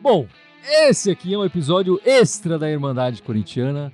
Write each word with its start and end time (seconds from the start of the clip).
Bom, 0.00 0.28
esse 0.88 1.10
aqui 1.10 1.34
é 1.34 1.38
um 1.38 1.44
episódio 1.44 2.00
extra 2.04 2.58
da 2.58 2.70
Irmandade 2.70 3.22
Corintiana. 3.22 3.92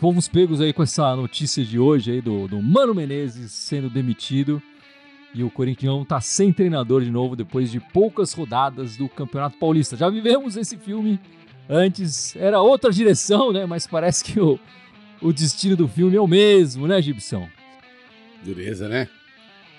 Fomos 0.00 0.26
pegos 0.26 0.60
aí 0.60 0.72
com 0.72 0.82
essa 0.82 1.14
notícia 1.14 1.64
de 1.64 1.78
hoje 1.78 2.10
aí 2.10 2.20
do, 2.20 2.48
do 2.48 2.60
Mano 2.60 2.92
Menezes 2.92 3.52
sendo 3.52 3.88
demitido. 3.88 4.60
E 5.32 5.44
o 5.44 5.50
Corinthians 5.50 6.06
tá 6.08 6.20
sem 6.20 6.52
treinador 6.52 7.02
de 7.02 7.10
novo 7.10 7.36
depois 7.36 7.70
de 7.70 7.78
poucas 7.78 8.32
rodadas 8.32 8.96
do 8.96 9.08
Campeonato 9.08 9.56
Paulista. 9.56 9.96
Já 9.96 10.10
vivemos 10.10 10.56
esse 10.56 10.76
filme 10.76 11.20
antes, 11.68 12.34
era 12.36 12.60
outra 12.60 12.90
direção, 12.90 13.52
né? 13.52 13.64
Mas 13.64 13.86
parece 13.86 14.24
que 14.24 14.40
o, 14.40 14.58
o 15.22 15.32
destino 15.32 15.76
do 15.76 15.86
filme 15.86 16.16
é 16.16 16.20
o 16.20 16.26
mesmo, 16.26 16.86
né, 16.86 17.00
Gibson? 17.00 17.48
Dureza, 18.44 18.88
né? 18.88 19.08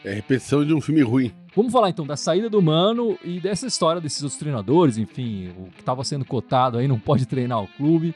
É 0.03 0.11
a 0.11 0.15
repetição 0.15 0.65
de 0.65 0.73
um 0.73 0.81
filme 0.81 1.01
ruim. 1.01 1.31
Vamos 1.55 1.71
falar 1.71 1.89
então 1.89 2.05
da 2.05 2.17
saída 2.17 2.49
do 2.49 2.61
Mano 2.61 3.17
e 3.23 3.39
dessa 3.39 3.67
história 3.67 4.01
desses 4.01 4.23
outros 4.23 4.39
treinadores, 4.39 4.97
enfim, 4.97 5.49
o 5.57 5.69
que 5.71 5.81
estava 5.81 6.03
sendo 6.03 6.25
cotado 6.25 6.77
aí 6.77 6.87
não 6.87 6.99
pode 6.99 7.25
treinar 7.25 7.61
o 7.61 7.67
clube. 7.67 8.15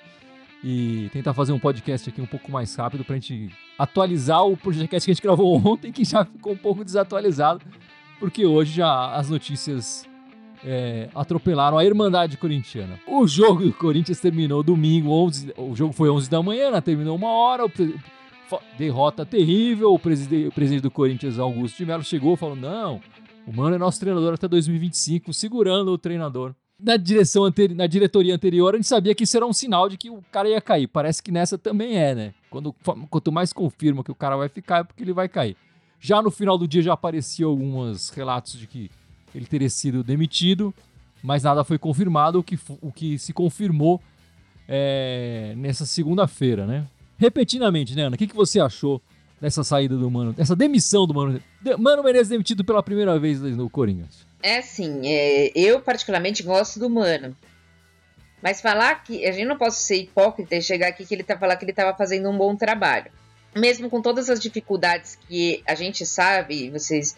E 0.64 1.10
tentar 1.14 1.36
fazer 1.36 1.54
um 1.54 1.60
podcast 1.60 2.10
aqui 2.10 2.20
um 2.20 2.26
pouco 2.26 2.52
mais 2.52 2.74
rápido 2.76 3.06
pra 3.06 3.16
gente 3.16 3.52
atualizar 3.78 4.44
o 4.44 4.58
podcast 4.58 5.06
que 5.06 5.12
a 5.12 5.14
gente 5.14 5.24
gravou 5.24 5.56
ontem, 5.64 5.92
que 5.92 6.04
já 6.04 6.26
ficou 6.26 6.54
um 6.54 6.58
pouco 6.58 6.84
desatualizado, 6.84 7.64
porque 8.20 8.44
hoje 8.44 8.74
já 8.74 9.14
as 9.14 9.30
notícias 9.30 10.07
é, 10.64 11.10
atropelaram 11.14 11.78
a 11.78 11.86
Irmandade 11.86 12.38
Corintiana. 12.38 13.00
O 13.08 13.28
jogo 13.28 13.64
do 13.64 13.74
Corinthians 13.74 14.20
terminou 14.20 14.64
domingo, 14.64 15.12
11, 15.12 15.54
o 15.58 15.76
jogo 15.76 15.94
foi 15.94 16.10
11 16.10 16.30
da 16.30 16.42
manhã, 16.42 16.72
né, 16.72 16.82
terminou 16.82 17.16
uma 17.16 17.30
hora, 17.30 17.64
derrota 18.78 19.26
terrível, 19.26 19.94
o 19.94 20.00
presidente, 20.00 20.48
o 20.48 20.52
presidente 20.52 20.82
do 20.82 20.92
Corinthians, 20.92 21.40
Augusto 21.40 21.78
de 21.78 21.86
Mello, 21.86 22.04
chegou 22.04 22.34
e 22.34 22.38
falou, 22.38 22.56
não, 22.56 23.02
o 23.46 23.56
Mano 23.56 23.76
é 23.76 23.80
nosso 23.80 24.00
treinador 24.00 24.34
até 24.34 24.48
2025, 24.48 25.34
segurando 25.34 25.92
o 25.92 25.98
treinador. 25.98 26.54
Na 26.80 26.96
direção 26.96 27.52
na 27.76 27.88
diretoria 27.88 28.36
anterior, 28.36 28.74
a 28.74 28.78
gente 28.78 28.88
sabia 28.88 29.16
que 29.16 29.24
isso 29.24 29.36
era 29.36 29.48
um 29.48 29.54
sinal 29.54 29.90
de 29.90 29.98
que 29.98 30.12
o 30.12 30.22
cara 30.32 30.48
ia 30.48 30.62
cair. 30.62 30.86
Parece 30.86 31.24
que 31.24 31.32
nessa 31.32 31.58
também 31.58 31.98
é, 31.98 32.14
né? 32.14 32.34
Quando, 32.52 32.72
quanto 33.10 33.32
mais 33.32 33.52
confirma 33.52 34.04
que 34.04 34.12
o 34.12 34.16
cara 34.16 34.38
vai 34.38 34.48
ficar, 34.48 34.82
é 34.82 34.84
porque 34.84 35.02
ele 35.02 35.14
vai 35.14 35.28
cair. 35.28 35.58
Já 36.00 36.22
no 36.22 36.30
final 36.30 36.56
do 36.56 36.68
dia 36.68 36.84
já 36.84 36.94
apareciam 36.94 37.50
alguns 37.50 38.10
relatos 38.10 38.60
de 38.60 38.68
que 38.68 38.92
ele 39.34 39.46
teria 39.46 39.70
sido 39.70 40.04
demitido, 40.04 40.74
mas 41.22 41.44
nada 41.44 41.64
foi 41.64 41.78
confirmado. 41.78 42.40
O 42.40 42.44
que, 42.44 42.60
o 42.82 42.92
que 42.92 43.18
se 43.18 43.34
confirmou 43.34 44.02
é, 44.68 45.54
nessa 45.58 45.86
segunda-feira, 45.86 46.66
né? 46.66 46.86
Repetidamente, 47.18 47.96
né, 47.96 48.04
Ana? 48.04 48.16
O 48.16 48.20
que, 48.20 48.28
que 48.28 48.36
você 48.36 48.60
achou 48.60 49.02
dessa 49.42 49.64
saída 49.64 49.96
do 49.96 50.10
Mano, 50.10 50.34
dessa 50.34 50.56
demissão 50.56 51.08
do 51.08 51.14
Mano? 51.14 51.42
Mano 51.80 52.04
Menezes 52.04 52.30
demitido 52.30 52.64
pela 52.64 52.84
primeira 52.84 53.18
vez 53.20 53.42
no 53.42 53.70
Corinthians. 53.70 54.26
É 54.42 54.58
assim, 54.58 55.02
é, 55.06 55.52
eu 55.56 55.82
particularmente 55.82 56.44
gosto 56.44 56.80
do 56.80 56.90
Mano. 56.90 57.36
Mas 58.42 58.62
falar 58.62 59.04
que. 59.04 59.26
A 59.26 59.32
gente 59.32 59.46
não 59.46 59.58
pode 59.58 59.76
ser 59.76 59.98
hipócrita 59.98 60.56
e 60.56 60.62
chegar 60.62 60.90
aqui 60.90 61.06
que 61.06 61.14
ele 61.14 61.24
tá 61.24 61.38
falando 61.38 61.58
que 61.58 61.66
ele 61.66 61.72
estava 61.72 61.96
fazendo 61.98 62.30
um 62.30 62.38
bom 62.38 62.56
trabalho. 62.56 63.12
Mesmo 63.56 63.90
com 63.90 64.02
todas 64.02 64.30
as 64.30 64.40
dificuldades 64.40 65.18
que 65.28 65.64
a 65.66 65.74
gente 65.74 66.06
sabe, 66.06 66.70
vocês 66.70 67.16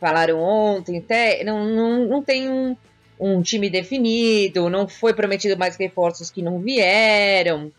falaram 0.00 0.40
ontem, 0.40 0.98
até, 0.98 1.42
não, 1.44 1.64
não, 1.64 2.06
não 2.06 2.22
tem 2.22 2.48
um, 2.48 2.76
um 3.18 3.42
time 3.42 3.68
definido, 3.68 4.70
não 4.70 4.88
foi 4.88 5.14
prometido 5.14 5.58
mais 5.58 5.76
reforços 5.76 6.30
que 6.30 6.42
não 6.42 6.60
vieram. 6.60 7.72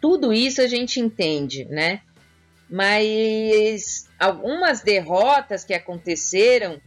Tudo 0.00 0.32
isso 0.32 0.60
a 0.60 0.68
gente 0.68 1.00
entende, 1.00 1.64
né? 1.64 2.00
Mas 2.70 4.08
algumas 4.18 4.82
derrotas 4.82 5.64
que 5.64 5.74
aconteceram 5.74 6.80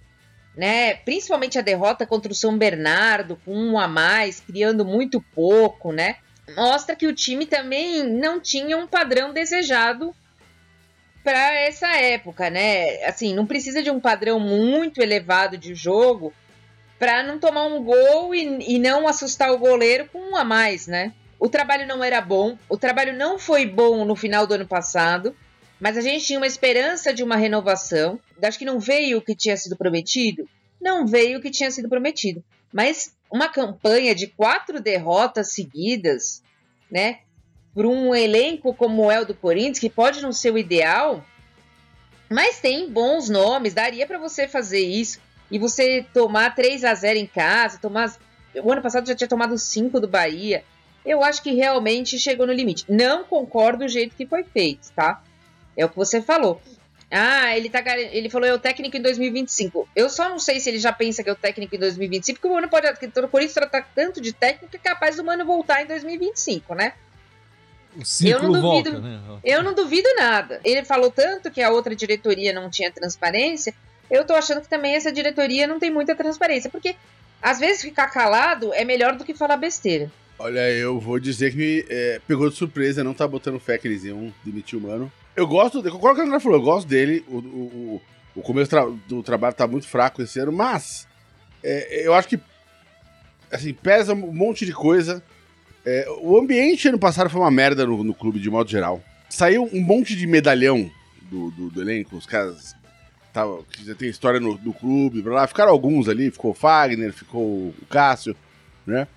né? 0.55 0.95
Principalmente 0.95 1.57
a 1.57 1.61
derrota 1.61 2.05
contra 2.05 2.31
o 2.31 2.35
São 2.35 2.57
Bernardo, 2.57 3.39
com 3.45 3.55
um 3.55 3.79
a 3.79 3.87
mais, 3.87 4.39
criando 4.39 4.85
muito 4.85 5.21
pouco, 5.33 5.91
né? 5.91 6.17
Mostra 6.55 6.95
que 6.95 7.07
o 7.07 7.15
time 7.15 7.45
também 7.45 8.03
não 8.03 8.39
tinha 8.39 8.77
um 8.77 8.87
padrão 8.87 9.31
desejado 9.31 10.13
para 11.23 11.53
essa 11.59 11.87
época, 11.97 12.49
né? 12.49 13.03
Assim, 13.05 13.33
não 13.33 13.45
precisa 13.45 13.81
de 13.83 13.91
um 13.91 13.99
padrão 13.99 14.39
muito 14.39 15.01
elevado 15.01 15.57
de 15.57 15.75
jogo 15.75 16.33
para 16.97 17.23
não 17.23 17.39
tomar 17.39 17.65
um 17.65 17.83
gol 17.83 18.33
e, 18.33 18.75
e 18.75 18.79
não 18.79 19.07
assustar 19.07 19.51
o 19.51 19.57
goleiro 19.57 20.07
com 20.11 20.19
um 20.31 20.35
a 20.35 20.43
mais, 20.43 20.87
né? 20.87 21.13
O 21.39 21.49
trabalho 21.49 21.87
não 21.87 22.03
era 22.03 22.21
bom, 22.21 22.57
o 22.69 22.77
trabalho 22.77 23.17
não 23.17 23.39
foi 23.39 23.65
bom 23.65 24.05
no 24.05 24.15
final 24.15 24.45
do 24.45 24.53
ano 24.53 24.67
passado. 24.67 25.35
Mas 25.81 25.97
a 25.97 26.01
gente 26.01 26.23
tinha 26.23 26.37
uma 26.37 26.45
esperança 26.45 27.11
de 27.11 27.23
uma 27.23 27.35
renovação. 27.35 28.19
Acho 28.43 28.59
que 28.59 28.65
não 28.65 28.79
veio 28.79 29.17
o 29.17 29.21
que 29.21 29.35
tinha 29.35 29.57
sido 29.57 29.75
prometido. 29.75 30.47
Não 30.79 31.07
veio 31.07 31.39
o 31.39 31.41
que 31.41 31.49
tinha 31.49 31.71
sido 31.71 31.89
prometido. 31.89 32.43
Mas 32.71 33.15
uma 33.31 33.49
campanha 33.49 34.13
de 34.13 34.27
quatro 34.27 34.79
derrotas 34.79 35.53
seguidas, 35.53 36.43
né? 36.89 37.21
Por 37.73 37.85
um 37.85 38.13
elenco 38.13 38.73
como 38.73 39.09
é 39.09 39.21
o 39.21 39.25
do 39.25 39.33
Corinthians, 39.33 39.79
que 39.79 39.89
pode 39.89 40.21
não 40.21 40.31
ser 40.31 40.51
o 40.51 40.57
ideal, 40.57 41.23
mas 42.29 42.59
tem 42.59 42.89
bons 42.89 43.29
nomes, 43.29 43.73
daria 43.73 44.07
para 44.07 44.17
você 44.17 44.47
fazer 44.47 44.79
isso. 44.79 45.19
E 45.51 45.59
você 45.59 46.05
tomar 46.13 46.55
3 46.55 46.85
a 46.85 46.93
0 46.93 47.19
em 47.19 47.27
casa, 47.27 47.77
tomar. 47.77 48.15
O 48.55 48.71
ano 48.71 48.81
passado 48.81 49.05
já 49.05 49.13
tinha 49.13 49.27
tomado 49.27 49.57
5 49.57 49.99
do 49.99 50.07
Bahia. 50.07 50.63
Eu 51.05 51.23
acho 51.23 51.43
que 51.43 51.51
realmente 51.51 52.17
chegou 52.17 52.47
no 52.47 52.53
limite. 52.53 52.85
Não 52.87 53.25
concordo 53.25 53.79
do 53.79 53.89
jeito 53.89 54.15
que 54.15 54.25
foi 54.25 54.43
feito, 54.45 54.91
tá? 54.95 55.21
É 55.75 55.83
o 55.85 55.89
que 55.89 55.95
você 55.97 56.21
falou. 56.21 56.61
Ah, 57.09 57.57
ele, 57.57 57.69
tá, 57.69 57.83
ele 57.97 58.29
falou 58.29 58.47
é 58.47 58.53
o 58.53 58.59
técnico 58.59 58.95
em 58.95 59.01
2025. 59.01 59.89
Eu 59.93 60.09
só 60.09 60.29
não 60.29 60.39
sei 60.39 60.61
se 60.61 60.69
ele 60.69 60.79
já 60.79 60.93
pensa 60.93 61.21
que 61.21 61.29
é 61.29 61.33
o 61.33 61.35
técnico 61.35 61.75
em 61.75 61.79
2025, 61.79 62.39
porque 62.39 62.47
o 62.47 62.55
Mano 62.55 62.69
pode. 62.69 62.87
O 62.87 63.27
Corinthians 63.27 63.53
trata 63.53 63.85
tanto 63.93 64.21
de 64.21 64.31
técnico 64.31 64.71
que 64.71 64.77
é 64.77 64.79
capaz 64.79 65.17
do 65.17 65.23
Mano 65.23 65.45
voltar 65.45 65.81
em 65.81 65.87
2025, 65.87 66.73
né? 66.75 66.93
O 67.95 68.25
eu 68.25 68.41
não 68.41 68.51
duvido, 68.51 68.61
volta, 68.61 68.99
né? 68.99 69.19
Eu 69.43 69.63
não 69.63 69.73
duvido 69.73 70.07
nada. 70.15 70.61
Ele 70.63 70.83
falou 70.85 71.11
tanto 71.11 71.51
que 71.51 71.61
a 71.61 71.69
outra 71.69 71.95
diretoria 71.95 72.53
não 72.53 72.69
tinha 72.69 72.91
transparência. 72.91 73.73
Eu 74.09 74.25
tô 74.25 74.33
achando 74.33 74.61
que 74.61 74.69
também 74.69 74.95
essa 74.95 75.11
diretoria 75.11 75.67
não 75.67 75.79
tem 75.79 75.91
muita 75.91 76.15
transparência, 76.15 76.69
porque 76.69 76.95
às 77.41 77.59
vezes 77.59 77.81
ficar 77.81 78.07
calado 78.07 78.73
é 78.73 78.85
melhor 78.85 79.15
do 79.15 79.23
que 79.25 79.33
falar 79.33 79.57
besteira. 79.57 80.11
Olha, 80.39 80.69
eu 80.71 80.99
vou 80.99 81.19
dizer 81.19 81.51
que 81.51 81.57
me 81.57 81.85
é, 81.89 82.19
pegou 82.27 82.49
de 82.49 82.55
surpresa, 82.55 83.03
não 83.03 83.13
tá 83.13 83.27
botando 83.27 83.59
fé 83.59 83.77
que 83.77 83.87
eles 83.87 84.03
iam 84.03 84.33
demitir 84.43 84.79
o 84.79 84.81
mano. 84.81 85.11
Eu 85.35 85.45
gosto, 85.47 85.83
concordo 85.83 86.21
com 86.21 86.29
o 86.29 86.31
que 86.31 86.39
falou, 86.39 86.57
eu 86.57 86.63
gosto 86.63 86.87
dele. 86.87 87.23
O, 87.27 87.37
o, 87.37 88.01
o 88.35 88.41
começo 88.41 88.69
tra 88.69 88.85
do 89.07 89.21
trabalho 89.21 89.53
tá 89.53 89.67
muito 89.67 89.87
fraco 89.87 90.21
esse 90.21 90.39
ano, 90.39 90.51
mas 90.51 91.07
é, 91.63 92.05
eu 92.05 92.13
acho 92.13 92.27
que 92.27 92.39
assim, 93.51 93.73
pesa 93.73 94.13
um 94.13 94.33
monte 94.33 94.65
de 94.65 94.73
coisa. 94.73 95.21
É, 95.85 96.05
o 96.21 96.37
ambiente 96.37 96.87
ano 96.87 96.99
passado 96.99 97.29
foi 97.29 97.41
uma 97.41 97.51
merda 97.51 97.85
no, 97.85 98.03
no, 98.03 98.13
clube, 98.13 98.39
de 98.39 98.49
modo 98.49 98.69
geral. 98.69 99.03
Saiu 99.29 99.69
um 99.73 99.81
monte 99.81 100.15
de 100.15 100.27
medalhão 100.27 100.89
do, 101.23 101.51
do, 101.51 101.69
do 101.69 101.81
elenco, 101.81 102.15
os 102.15 102.25
caras 102.25 102.75
tava, 103.33 103.63
que 103.63 103.85
já 103.85 103.95
tem 103.95 104.09
história 104.09 104.39
no, 104.39 104.57
no 104.57 104.73
clube, 104.73 105.21
blá, 105.21 105.33
blá. 105.33 105.47
ficaram 105.47 105.71
alguns 105.71 106.09
ali, 106.09 106.29
ficou 106.29 106.51
o 106.51 106.55
Fagner, 106.55 107.13
ficou 107.13 107.41
o 107.41 107.75
Cássio, 107.89 108.35
né? 108.85 109.07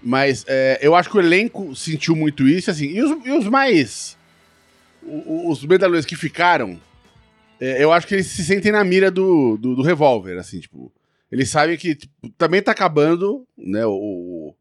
Mas 0.00 0.44
é, 0.46 0.78
eu 0.80 0.94
acho 0.94 1.10
que 1.10 1.16
o 1.16 1.20
elenco 1.20 1.74
sentiu 1.74 2.14
muito 2.14 2.46
isso, 2.46 2.70
assim, 2.70 2.86
e 2.86 3.02
os, 3.02 3.26
e 3.26 3.30
os 3.32 3.46
mais 3.46 4.16
os 5.02 5.64
medalhões 5.64 6.04
que 6.04 6.16
ficaram, 6.16 6.78
é, 7.60 7.82
eu 7.82 7.92
acho 7.92 8.06
que 8.06 8.14
eles 8.14 8.26
se 8.26 8.44
sentem 8.44 8.72
na 8.72 8.84
mira 8.84 9.10
do, 9.10 9.56
do, 9.56 9.74
do 9.76 9.82
revólver, 9.82 10.38
assim, 10.38 10.60
tipo. 10.60 10.92
Eles 11.30 11.50
sabem 11.50 11.76
que 11.76 11.94
tipo, 11.94 12.30
também 12.38 12.62
tá 12.62 12.72
acabando, 12.72 13.46
né, 13.56 13.84
o, 13.84 14.54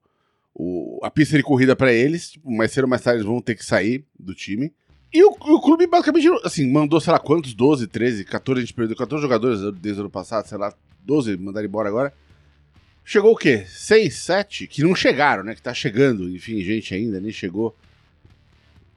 o, 0.59 0.99
a 1.03 1.11
pista 1.11 1.37
de 1.37 1.43
corrida 1.43 1.75
para 1.75 1.93
eles, 1.93 2.31
tipo, 2.31 2.51
mais 2.51 2.71
cedo 2.71 2.85
ou 2.85 2.89
mais 2.89 3.03
tarde 3.03 3.19
eles 3.19 3.27
vão 3.27 3.39
ter 3.39 3.53
que 3.53 3.63
sair 3.63 4.03
do 4.19 4.33
time. 4.33 4.73
E 5.13 5.23
o, 5.23 5.29
o, 5.29 5.61
clube 5.61 5.85
basicamente, 5.85 6.27
assim, 6.43 6.69
mandou, 6.69 6.99
sei 6.99 7.13
lá 7.13 7.19
quantos, 7.19 7.53
12, 7.53 7.85
13, 7.85 8.25
14, 8.25 8.59
a 8.59 8.65
gente 8.65 8.73
perdeu 8.73 8.97
14 8.97 9.21
jogadores 9.21 9.59
desde 9.79 10.01
o 10.01 10.03
ano 10.03 10.09
passado, 10.09 10.47
sei 10.47 10.57
lá, 10.57 10.73
12 11.05 11.37
mandaram 11.37 11.67
embora 11.67 11.87
agora. 11.87 12.13
Chegou 13.05 13.33
o 13.33 13.37
quê? 13.37 13.65
6, 13.67 14.13
7? 14.13 14.67
Que 14.67 14.83
não 14.83 14.95
chegaram, 14.95 15.43
né? 15.43 15.53
Que 15.53 15.61
tá 15.61 15.73
chegando, 15.73 16.27
enfim, 16.27 16.59
gente 16.61 16.93
ainda 16.93 17.21
nem 17.21 17.31
chegou. 17.31 17.75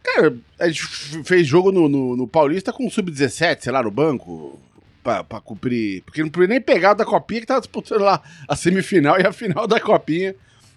Cara, 0.02 0.35
a 0.58 0.67
gente 0.67 0.82
fez 1.25 1.46
jogo 1.46 1.70
no, 1.70 1.88
no, 1.90 2.17
no 2.17 2.26
Paulista 2.26 2.73
com 2.73 2.87
o 2.87 2.90
Sub-17, 2.90 3.61
sei 3.61 3.73
lá, 3.73 3.82
no 3.82 3.90
banco, 3.90 4.58
pra, 5.05 5.23
pra 5.23 5.40
cumprir. 5.40 6.02
Porque 6.05 6.23
não 6.23 6.31
podia 6.31 6.49
nem 6.49 6.61
pegar 6.61 6.94
da 6.94 7.05
Copinha, 7.05 7.43
que 7.43 7.46
tava 7.46 7.61
disputando 7.61 8.00
lá 8.00 8.23
a 8.49 8.56
semifinal 8.56 9.20
e 9.20 9.26
a 9.26 9.32
final 9.32 9.67
da 9.67 9.79
Copinha, 9.79 10.35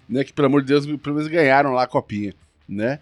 né? 0.08 0.24
Que 0.24 0.32
pelo 0.32 0.46
amor 0.46 0.62
de 0.62 0.68
Deus, 0.68 0.86
pelo 0.86 1.16
menos 1.16 1.28
ganharam 1.28 1.72
lá 1.72 1.84
a 1.84 1.88
Copinha, 1.88 2.34
né? 2.68 3.00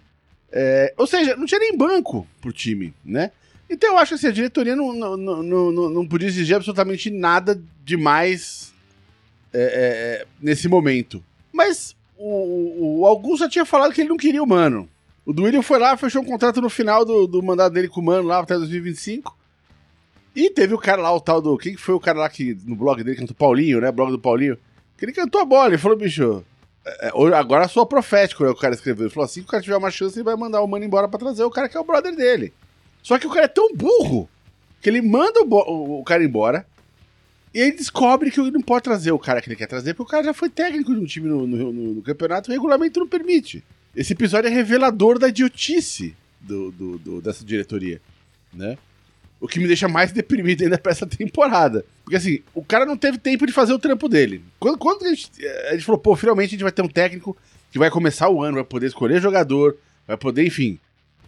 É, 0.50 0.92
ou 0.98 1.06
seja, 1.06 1.34
não 1.36 1.46
tinha 1.46 1.60
nem 1.60 1.76
banco 1.76 2.26
pro 2.40 2.52
time, 2.52 2.92
né? 3.04 3.30
Então 3.68 3.92
eu 3.92 3.98
acho 3.98 4.10
que 4.10 4.14
assim, 4.16 4.26
a 4.26 4.32
diretoria 4.32 4.76
não, 4.76 4.92
não, 4.92 5.16
não, 5.16 5.42
não, 5.42 5.90
não 5.90 6.06
podia 6.06 6.28
exigir 6.28 6.54
absolutamente 6.54 7.10
nada 7.10 7.60
demais 7.82 8.74
é, 9.52 9.60
é, 9.60 9.62
é, 9.62 10.26
nesse 10.40 10.68
momento. 10.68 11.24
Mas 11.50 11.96
o, 12.18 13.00
o 13.00 13.06
Augusto 13.06 13.44
já 13.44 13.48
tinha 13.48 13.64
falado 13.64 13.92
que 13.94 14.00
ele 14.02 14.10
não 14.10 14.16
queria 14.16 14.42
o 14.42 14.46
Mano 14.46 14.88
O 15.24 15.32
Duílio 15.32 15.62
foi 15.62 15.78
lá, 15.78 15.96
fechou 15.96 16.22
um 16.22 16.26
contrato 16.26 16.60
no 16.60 16.68
final 16.68 17.04
do, 17.04 17.26
do 17.26 17.42
mandato 17.42 17.72
dele 17.72 17.88
com 17.88 18.00
o 18.00 18.04
Mano 18.04 18.28
lá 18.28 18.40
até 18.40 18.56
2025. 18.56 19.36
E 20.34 20.50
teve 20.50 20.74
o 20.74 20.78
cara 20.78 21.00
lá, 21.02 21.14
o 21.14 21.20
tal 21.20 21.42
do. 21.42 21.56
Quem 21.58 21.76
foi 21.76 21.94
o 21.94 22.00
cara 22.00 22.20
lá 22.20 22.28
que 22.28 22.56
no 22.64 22.74
blog 22.74 23.02
dele 23.02 23.16
cantou 23.16 23.36
Paulinho, 23.36 23.80
né? 23.80 23.92
Blog 23.92 24.10
do 24.10 24.18
Paulinho. 24.18 24.56
Que 24.96 25.04
ele 25.04 25.12
cantou 25.12 25.40
a 25.40 25.44
bola, 25.44 25.68
ele 25.68 25.78
falou, 25.78 25.96
bicho. 25.96 26.42
É, 26.84 27.08
é 27.08 27.34
agora 27.34 27.68
sou 27.68 27.86
profético, 27.86 28.44
né? 28.44 28.50
O 28.50 28.56
cara 28.56 28.74
escreveu. 28.74 29.06
Ele 29.06 29.14
falou 29.14 29.24
assim: 29.24 29.40
se 29.40 29.46
o 29.46 29.50
cara 29.50 29.62
tiver 29.62 29.76
uma 29.76 29.90
chance, 29.90 30.16
ele 30.16 30.24
vai 30.24 30.36
mandar 30.36 30.60
o 30.62 30.66
mano 30.66 30.84
embora 30.84 31.08
pra 31.08 31.18
trazer 31.18 31.44
o 31.44 31.50
cara 31.50 31.68
que 31.68 31.76
é 31.76 31.80
o 31.80 31.84
brother 31.84 32.14
dele. 32.14 32.52
Só 33.02 33.18
que 33.18 33.26
o 33.26 33.30
cara 33.30 33.46
é 33.46 33.48
tão 33.48 33.74
burro 33.74 34.28
que 34.80 34.88
ele 34.88 35.02
manda 35.02 35.42
o, 35.42 36.00
o, 36.00 36.04
cara 36.04 36.24
embora. 36.24 36.66
E 37.54 37.60
aí 37.60 37.70
descobre 37.70 38.30
que 38.30 38.40
ele 38.40 38.50
não 38.50 38.62
pode 38.62 38.84
trazer 38.84 39.12
o 39.12 39.18
cara 39.18 39.42
que 39.42 39.48
ele 39.48 39.56
quer 39.56 39.66
trazer, 39.66 39.94
porque 39.94 40.08
o 40.08 40.10
cara 40.10 40.24
já 40.24 40.34
foi 40.34 40.48
técnico 40.48 40.94
de 40.94 41.00
um 41.00 41.04
time 41.04 41.28
no, 41.28 41.46
no, 41.46 41.72
no, 41.72 41.94
no 41.94 42.02
campeonato 42.02 42.48
e 42.48 42.52
o 42.52 42.54
regulamento 42.54 42.98
não 42.98 43.06
permite. 43.06 43.62
Esse 43.94 44.14
episódio 44.14 44.48
é 44.48 44.50
revelador 44.50 45.18
da 45.18 45.28
idiotice 45.28 46.16
do, 46.40 46.70
do, 46.72 46.98
do, 46.98 47.20
dessa 47.20 47.44
diretoria, 47.44 48.00
né? 48.52 48.78
O 49.42 49.48
que 49.48 49.58
me 49.58 49.66
deixa 49.66 49.88
mais 49.88 50.10
deprimido 50.14 50.62
ainda 50.62 50.78
pra 50.78 50.92
essa 50.92 51.06
temporada. 51.06 51.84
Porque 52.04 52.16
assim, 52.16 52.40
o 52.54 52.64
cara 52.64 52.86
não 52.86 52.96
teve 52.96 53.18
tempo 53.18 53.46
de 53.46 53.52
fazer 53.52 53.72
o 53.72 53.78
trampo 53.78 54.08
dele. 54.08 54.42
Quando, 54.58 54.78
quando 54.78 55.04
a, 55.04 55.08
gente, 55.08 55.30
a 55.68 55.72
gente 55.72 55.84
falou, 55.84 56.00
pô, 56.00 56.16
finalmente 56.16 56.48
a 56.48 56.52
gente 56.52 56.62
vai 56.62 56.72
ter 56.72 56.82
um 56.82 56.88
técnico 56.88 57.36
que 57.70 57.78
vai 57.78 57.90
começar 57.90 58.28
o 58.30 58.42
ano, 58.42 58.54
vai 58.54 58.64
poder 58.64 58.86
escolher 58.86 59.20
jogador, 59.20 59.76
vai 60.06 60.16
poder, 60.16 60.46
enfim, 60.46 60.78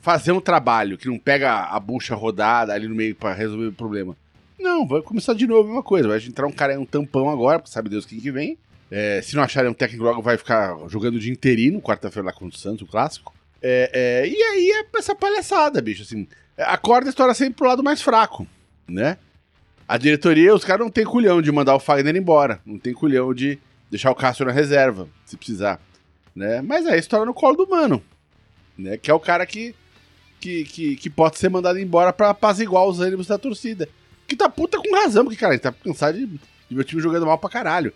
fazer 0.00 0.32
um 0.32 0.40
trabalho 0.40 0.96
que 0.96 1.08
não 1.08 1.18
pega 1.18 1.64
a 1.64 1.80
bucha 1.80 2.14
rodada 2.14 2.72
ali 2.72 2.86
no 2.86 2.94
meio 2.94 3.14
para 3.14 3.34
resolver 3.34 3.66
o 3.66 3.72
problema. 3.72 4.16
Não, 4.58 4.86
vai 4.86 5.02
começar 5.02 5.34
de 5.34 5.46
novo 5.46 5.62
a 5.62 5.66
mesma 5.66 5.82
coisa. 5.82 6.08
Vai 6.08 6.18
entrar 6.18 6.46
um 6.46 6.52
cara 6.52 6.78
um 6.78 6.86
tampão 6.86 7.28
agora, 7.28 7.62
sabe 7.66 7.88
Deus 7.88 8.06
quem 8.06 8.20
que 8.20 8.30
vem. 8.30 8.56
É, 8.90 9.20
se 9.22 9.34
não 9.34 9.42
acharem 9.42 9.70
um 9.70 9.74
técnico 9.74 10.04
logo, 10.04 10.22
vai 10.22 10.36
ficar 10.36 10.76
jogando 10.88 11.18
de 11.18 11.30
interino, 11.30 11.80
quarta-feira 11.80 12.26
lá 12.26 12.32
contra 12.32 12.56
o 12.56 12.60
Santos, 12.60 12.82
o 12.82 12.86
clássico. 12.86 13.34
É, 13.60 13.90
é, 13.92 14.28
e 14.28 14.42
aí 14.42 14.70
é 14.70 14.98
essa 14.98 15.14
palhaçada, 15.14 15.80
bicho. 15.80 16.02
Assim, 16.02 16.28
a 16.56 16.80
história 17.08 17.34
sempre 17.34 17.54
pro 17.54 17.68
lado 17.68 17.82
mais 17.82 18.00
fraco, 18.00 18.46
né? 18.88 19.18
A 19.86 19.98
diretoria, 19.98 20.54
os 20.54 20.64
caras 20.64 20.84
não 20.84 20.90
tem 20.90 21.04
culhão 21.04 21.42
de 21.42 21.52
mandar 21.52 21.74
o 21.74 21.80
Fagner 21.80 22.16
embora. 22.16 22.60
Não 22.64 22.78
tem 22.78 22.94
culhão 22.94 23.34
de 23.34 23.58
deixar 23.90 24.10
o 24.10 24.14
Cássio 24.14 24.46
na 24.46 24.52
reserva, 24.52 25.08
se 25.26 25.36
precisar. 25.36 25.80
Né? 26.34 26.62
Mas 26.62 26.86
é 26.86 26.94
a 26.94 26.96
história 26.96 27.26
no 27.26 27.34
colo 27.34 27.56
do 27.56 27.68
mano. 27.68 28.02
Né? 28.78 28.96
Que 28.96 29.10
é 29.10 29.14
o 29.14 29.20
cara 29.20 29.44
que, 29.44 29.74
que, 30.40 30.64
que, 30.64 30.96
que 30.96 31.10
pode 31.10 31.38
ser 31.38 31.50
mandado 31.50 31.78
embora 31.78 32.12
pra 32.12 32.30
apaziguar 32.30 32.86
os 32.86 32.98
ânimos 32.98 33.26
da 33.26 33.36
torcida. 33.36 33.88
Que 34.26 34.34
tá 34.34 34.48
puta 34.48 34.78
com 34.78 34.94
razão, 34.94 35.24
porque, 35.24 35.38
cara, 35.38 35.52
a 35.52 35.56
gente 35.56 35.62
tá 35.62 35.72
cansado 35.72 36.16
de, 36.16 36.26
de 36.26 36.74
meu 36.74 36.82
time 36.82 37.02
jogando 37.02 37.26
mal 37.26 37.36
pra 37.36 37.50
caralho. 37.50 37.92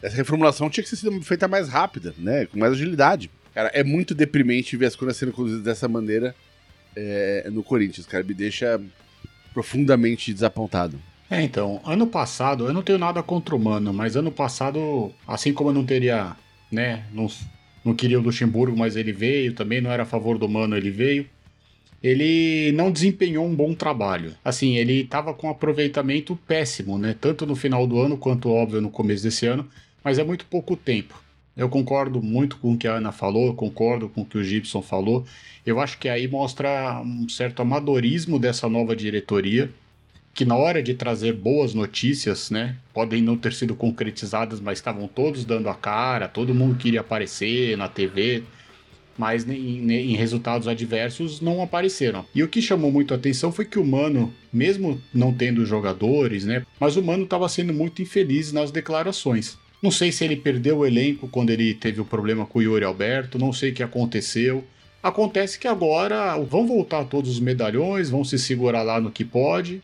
Essa 0.00 0.16
reformulação 0.16 0.70
tinha 0.70 0.84
que 0.84 0.94
ser 0.94 1.20
feita 1.22 1.48
mais 1.48 1.68
rápida, 1.68 2.14
né? 2.16 2.46
Com 2.46 2.58
mais 2.58 2.72
agilidade. 2.72 3.28
Cara, 3.52 3.70
é 3.74 3.82
muito 3.82 4.14
deprimente 4.14 4.76
ver 4.76 4.86
as 4.86 4.94
coisas 4.94 5.16
sendo 5.16 5.32
conduzidas 5.32 5.64
dessa 5.64 5.88
maneira 5.88 6.34
é, 6.96 7.48
no 7.50 7.62
Corinthians, 7.62 8.06
cara. 8.06 8.24
Me 8.24 8.34
deixa 8.34 8.80
profundamente 9.52 10.32
desapontado. 10.32 11.00
É, 11.30 11.42
então, 11.42 11.80
ano 11.84 12.06
passado, 12.06 12.66
eu 12.66 12.72
não 12.72 12.82
tenho 12.82 12.98
nada 12.98 13.22
contra 13.22 13.56
o 13.56 13.58
Mano, 13.58 13.92
mas 13.92 14.16
ano 14.16 14.30
passado, 14.30 15.12
assim 15.26 15.52
como 15.52 15.70
eu 15.70 15.74
não 15.74 15.84
teria, 15.84 16.36
né, 16.70 17.04
não, 17.12 17.28
não 17.84 17.94
queria 17.94 18.18
o 18.18 18.22
Luxemburgo, 18.22 18.76
mas 18.76 18.94
ele 18.94 19.12
veio, 19.12 19.54
também 19.54 19.80
não 19.80 19.90
era 19.90 20.02
a 20.02 20.06
favor 20.06 20.36
do 20.36 20.48
Mano, 20.48 20.76
ele 20.76 20.90
veio 20.90 21.26
ele 22.04 22.70
não 22.72 22.92
desempenhou 22.92 23.46
um 23.46 23.54
bom 23.56 23.74
trabalho. 23.74 24.34
Assim, 24.44 24.76
ele 24.76 25.00
estava 25.00 25.32
com 25.32 25.46
um 25.46 25.50
aproveitamento 25.50 26.36
péssimo, 26.46 26.98
né? 26.98 27.16
Tanto 27.18 27.46
no 27.46 27.56
final 27.56 27.86
do 27.86 27.98
ano 27.98 28.18
quanto, 28.18 28.50
óbvio, 28.50 28.82
no 28.82 28.90
começo 28.90 29.22
desse 29.22 29.46
ano, 29.46 29.66
mas 30.04 30.18
é 30.18 30.22
muito 30.22 30.44
pouco 30.44 30.76
tempo. 30.76 31.23
Eu 31.56 31.68
concordo 31.68 32.20
muito 32.20 32.56
com 32.56 32.72
o 32.72 32.78
que 32.78 32.88
a 32.88 32.94
Ana 32.94 33.12
falou, 33.12 33.54
concordo 33.54 34.08
com 34.08 34.22
o 34.22 34.24
que 34.24 34.36
o 34.36 34.42
Gibson 34.42 34.82
falou. 34.82 35.24
Eu 35.64 35.78
acho 35.80 35.98
que 35.98 36.08
aí 36.08 36.26
mostra 36.26 37.00
um 37.00 37.28
certo 37.28 37.62
amadorismo 37.62 38.40
dessa 38.40 38.68
nova 38.68 38.96
diretoria, 38.96 39.70
que 40.34 40.44
na 40.44 40.56
hora 40.56 40.82
de 40.82 40.94
trazer 40.94 41.32
boas 41.32 41.72
notícias, 41.72 42.50
né, 42.50 42.76
podem 42.92 43.22
não 43.22 43.36
ter 43.36 43.52
sido 43.52 43.76
concretizadas, 43.76 44.58
mas 44.58 44.78
estavam 44.78 45.06
todos 45.06 45.44
dando 45.44 45.68
a 45.68 45.74
cara, 45.74 46.26
todo 46.26 46.54
mundo 46.54 46.76
queria 46.76 47.00
aparecer 47.02 47.76
na 47.76 47.86
TV, 47.86 48.42
mas 49.16 49.48
em, 49.48 49.88
em, 49.92 50.16
resultados 50.16 50.66
adversos 50.66 51.40
não 51.40 51.62
apareceram. 51.62 52.26
E 52.34 52.42
o 52.42 52.48
que 52.48 52.60
chamou 52.60 52.90
muito 52.90 53.14
a 53.14 53.16
atenção 53.16 53.52
foi 53.52 53.64
que 53.64 53.78
o 53.78 53.86
Mano, 53.86 54.34
mesmo 54.52 55.00
não 55.14 55.32
tendo 55.32 55.64
jogadores, 55.64 56.44
né, 56.44 56.66
mas 56.80 56.96
o 56.96 57.02
Mano 57.02 57.22
estava 57.22 57.48
sendo 57.48 57.72
muito 57.72 58.02
infeliz 58.02 58.52
nas 58.52 58.72
declarações. 58.72 59.56
Não 59.84 59.90
sei 59.90 60.10
se 60.10 60.24
ele 60.24 60.36
perdeu 60.36 60.78
o 60.78 60.86
elenco 60.86 61.28
quando 61.28 61.50
ele 61.50 61.74
teve 61.74 62.00
o 62.00 62.06
problema 62.06 62.46
com 62.46 62.58
o 62.58 62.62
Yuri 62.62 62.86
Alberto, 62.86 63.38
não 63.38 63.52
sei 63.52 63.70
o 63.70 63.74
que 63.74 63.82
aconteceu. 63.82 64.64
Acontece 65.02 65.58
que 65.58 65.68
agora 65.68 66.38
vão 66.38 66.66
voltar 66.66 67.04
todos 67.04 67.32
os 67.32 67.38
medalhões, 67.38 68.08
vão 68.08 68.24
se 68.24 68.38
segurar 68.38 68.82
lá 68.82 68.98
no 68.98 69.10
que 69.10 69.26
pode. 69.26 69.82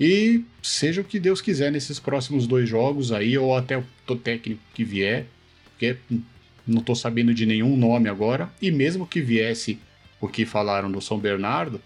E 0.00 0.42
seja 0.62 1.02
o 1.02 1.04
que 1.04 1.20
Deus 1.20 1.42
quiser 1.42 1.70
nesses 1.70 2.00
próximos 2.00 2.46
dois 2.46 2.66
jogos 2.66 3.12
aí, 3.12 3.36
ou 3.36 3.54
até 3.54 3.76
o 3.76 4.16
técnico 4.16 4.62
que 4.72 4.82
vier, 4.82 5.26
porque 5.64 5.98
não 6.66 6.80
estou 6.80 6.96
sabendo 6.96 7.34
de 7.34 7.44
nenhum 7.44 7.76
nome 7.76 8.08
agora, 8.08 8.50
e 8.62 8.70
mesmo 8.70 9.06
que 9.06 9.20
viesse 9.20 9.78
o 10.22 10.26
que 10.26 10.46
falaram 10.46 10.90
do 10.90 11.02
São 11.02 11.18
Bernardo, 11.18 11.82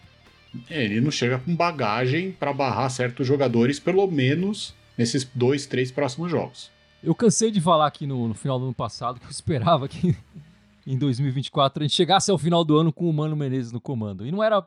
ele 0.71 1.01
não 1.01 1.11
chega 1.11 1.41
com 1.41 1.57
bagagem 1.57 2.31
para 2.31 2.53
barrar 2.53 2.89
certos 2.89 3.27
jogadores, 3.27 3.81
pelo 3.81 4.07
menos 4.07 4.77
nesses 4.97 5.29
dois, 5.35 5.67
três 5.67 5.91
próximos 5.91 6.31
jogos. 6.31 6.76
Eu 7.07 7.15
cansei 7.15 7.53
de 7.53 7.61
falar 7.61 7.87
aqui 7.87 8.05
no, 8.05 8.27
no 8.27 8.35
final 8.35 8.59
do 8.59 8.65
ano 8.65 8.75
passado 8.75 9.21
que 9.21 9.27
eu 9.27 9.31
esperava 9.31 9.87
que 9.87 10.17
em 10.85 10.99
2024 10.99 11.81
a 11.81 11.87
gente 11.87 11.95
chegasse 11.95 12.33
ao 12.33 12.37
final 12.37 12.65
do 12.65 12.77
ano 12.77 12.93
com 12.93 13.09
o 13.09 13.13
Mano 13.13 13.37
Menezes 13.37 13.71
no 13.71 13.81
comando. 13.81 14.27
E 14.27 14.33
não 14.33 14.43
era 14.43 14.67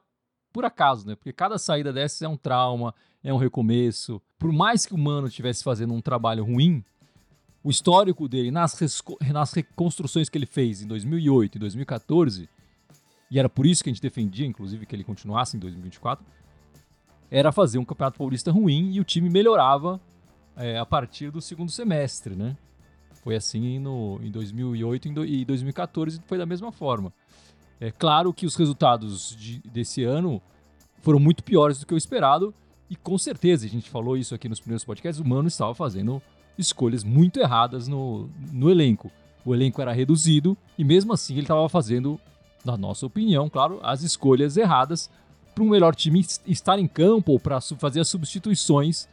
por 0.54 0.64
acaso, 0.64 1.06
né? 1.06 1.16
Porque 1.16 1.34
cada 1.34 1.58
saída 1.58 1.92
dessas 1.92 2.22
é 2.22 2.30
um 2.30 2.38
trauma, 2.38 2.96
é 3.22 3.34
um 3.34 3.38
recomeço. 3.38 4.22
Por 4.38 4.54
mais 4.54 4.86
que 4.86 4.94
o 4.94 4.98
Mano 4.98 5.28
estivesse 5.28 5.66
fazendo 5.66 5.94
um 5.94 6.00
trabalho 6.00 6.46
ruim, 6.46 6.82
o 7.62 7.70
histórico 7.70 8.26
dele 8.30 8.52
nas, 8.52 8.74
nas 9.34 9.52
reconstruções 9.52 10.30
que 10.30 10.38
ele 10.38 10.46
fez 10.46 10.82
em 10.82 10.88
2008 10.88 11.58
e 11.58 11.60
2014, 11.60 12.50
e 13.30 13.38
era 13.38 13.50
por 13.50 13.66
isso 13.66 13.84
que 13.84 13.90
a 13.90 13.94
gente 13.94 14.02
defendia, 14.02 14.48
inclusive, 14.48 14.86
que 14.86 14.96
ele 14.96 15.04
continuasse 15.04 15.58
em 15.58 15.60
2024, 15.60 16.26
era 17.30 17.52
fazer 17.52 17.80
um 17.80 17.86
campeonato 17.86 18.18
paulista 18.18 18.50
ruim 18.50 18.94
e 18.94 19.02
o 19.02 19.04
time 19.04 19.30
melhorava 19.30 20.00
é, 20.60 20.78
a 20.78 20.86
partir 20.86 21.32
do 21.32 21.42
segundo 21.42 21.72
semestre, 21.72 22.36
né? 22.36 22.56
Foi 23.24 23.36
assim 23.36 23.80
no, 23.80 24.20
em 24.22 24.30
2008 24.30 25.26
e 25.26 25.46
2014 25.46 26.22
foi 26.28 26.38
da 26.38 26.46
mesma 26.46 26.72
forma. 26.72 27.14
É 27.80 27.90
claro 27.90 28.34
que 28.34 28.46
os 28.46 28.56
resultados 28.56 29.36
de, 29.38 29.60
desse 29.60 30.04
ano 30.04 30.42
foram 31.02 31.18
muito 31.18 31.44
piores 31.44 31.80
do 31.80 31.86
que 31.86 31.94
o 31.94 31.98
esperado 31.98 32.54
e 32.90 32.96
com 32.96 33.18
certeza, 33.18 33.66
a 33.66 33.70
gente 33.70 33.90
falou 33.90 34.18
isso 34.18 34.36
aqui 34.36 34.50
nos 34.50 34.60
primeiros 34.60 34.84
podcasts, 34.84 35.24
o 35.24 35.28
Mano 35.28 35.48
estava 35.48 35.74
fazendo 35.74 36.22
escolhas 36.58 37.04
muito 37.06 37.40
erradas 37.40 37.88
no, 37.88 38.30
no 38.52 38.70
elenco. 38.70 39.10
O 39.46 39.56
elenco 39.56 39.82
era 39.82 39.94
reduzido 39.94 40.58
e 40.78 40.84
mesmo 40.84 41.14
assim 41.14 41.34
ele 41.34 41.44
estava 41.44 41.70
fazendo, 41.70 42.20
na 42.66 42.76
nossa 42.76 43.06
opinião, 43.06 43.50
claro, 43.50 43.80
as 43.82 44.04
escolhas 44.04 44.58
erradas 44.58 45.10
para 45.56 45.64
um 45.64 45.70
melhor 45.70 45.96
time 45.96 46.26
estar 46.46 46.78
em 46.80 46.88
campo 46.88 47.32
ou 47.32 47.40
para 47.40 47.62
fazer 47.62 48.02
as 48.02 48.10
substituições 48.10 49.08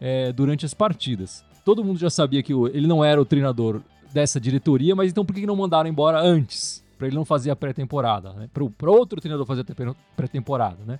é, 0.00 0.32
durante 0.32 0.64
as 0.64 0.74
partidas. 0.74 1.44
Todo 1.64 1.84
mundo 1.84 1.98
já 1.98 2.10
sabia 2.10 2.42
que 2.42 2.52
ele 2.52 2.86
não 2.86 3.04
era 3.04 3.20
o 3.20 3.24
treinador 3.24 3.82
dessa 4.12 4.40
diretoria, 4.40 4.96
mas 4.96 5.10
então 5.10 5.24
por 5.24 5.34
que 5.34 5.46
não 5.46 5.56
mandaram 5.56 5.88
embora 5.88 6.20
antes? 6.20 6.84
Para 6.96 7.06
ele 7.06 7.16
não 7.16 7.24
fazer 7.24 7.50
a 7.50 7.56
pré-temporada, 7.56 8.32
né? 8.32 8.48
Para 8.52 8.90
outro 8.90 9.20
treinador 9.20 9.46
fazer 9.46 9.62
a 9.62 9.94
pré-temporada, 10.16 10.78
né? 10.86 10.98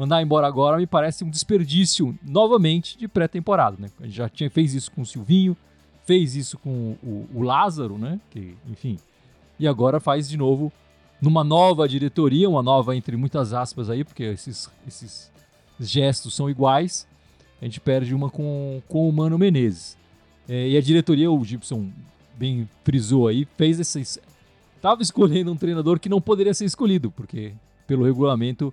mandar 0.00 0.22
embora 0.22 0.46
agora 0.46 0.78
me 0.78 0.86
parece 0.86 1.24
um 1.24 1.28
desperdício 1.28 2.18
novamente 2.22 2.96
de 2.96 3.06
pré-temporada, 3.06 3.76
né? 3.78 3.90
A 4.00 4.04
gente 4.04 4.16
já 4.16 4.28
tinha 4.30 4.48
fez 4.50 4.72
isso 4.74 4.90
com 4.90 5.02
o 5.02 5.06
Silvinho, 5.06 5.54
fez 6.06 6.34
isso 6.34 6.58
com 6.58 6.96
o, 7.02 7.28
o, 7.34 7.42
Lázaro, 7.42 7.98
né? 7.98 8.18
Que, 8.30 8.56
enfim, 8.66 8.98
e 9.58 9.68
agora 9.68 10.00
faz 10.00 10.26
de 10.26 10.38
novo 10.38 10.72
numa 11.20 11.44
nova 11.44 11.86
diretoria, 11.86 12.48
uma 12.48 12.62
nova 12.62 12.96
entre 12.96 13.14
muitas 13.14 13.52
aspas 13.52 13.90
aí, 13.90 14.02
porque 14.02 14.22
esses, 14.22 14.70
esses 14.88 15.30
gestos 15.78 16.34
são 16.34 16.48
iguais. 16.48 17.06
A 17.60 17.64
gente 17.64 17.80
perde 17.80 18.14
uma 18.14 18.30
com, 18.30 18.82
com 18.88 19.08
o 19.08 19.12
Mano 19.12 19.38
Menezes. 19.38 19.96
É, 20.48 20.68
e 20.68 20.76
a 20.76 20.80
diretoria, 20.80 21.30
o 21.30 21.44
Gibson 21.44 21.90
bem 22.36 22.68
frisou 22.84 23.28
aí, 23.28 23.46
fez 23.56 23.78
esses. 23.78 24.18
Tava 24.80 25.02
escolhendo 25.02 25.52
um 25.52 25.56
treinador 25.56 26.00
que 26.00 26.08
não 26.08 26.20
poderia 26.20 26.54
ser 26.54 26.64
escolhido, 26.64 27.10
porque 27.10 27.52
pelo 27.86 28.04
regulamento 28.04 28.72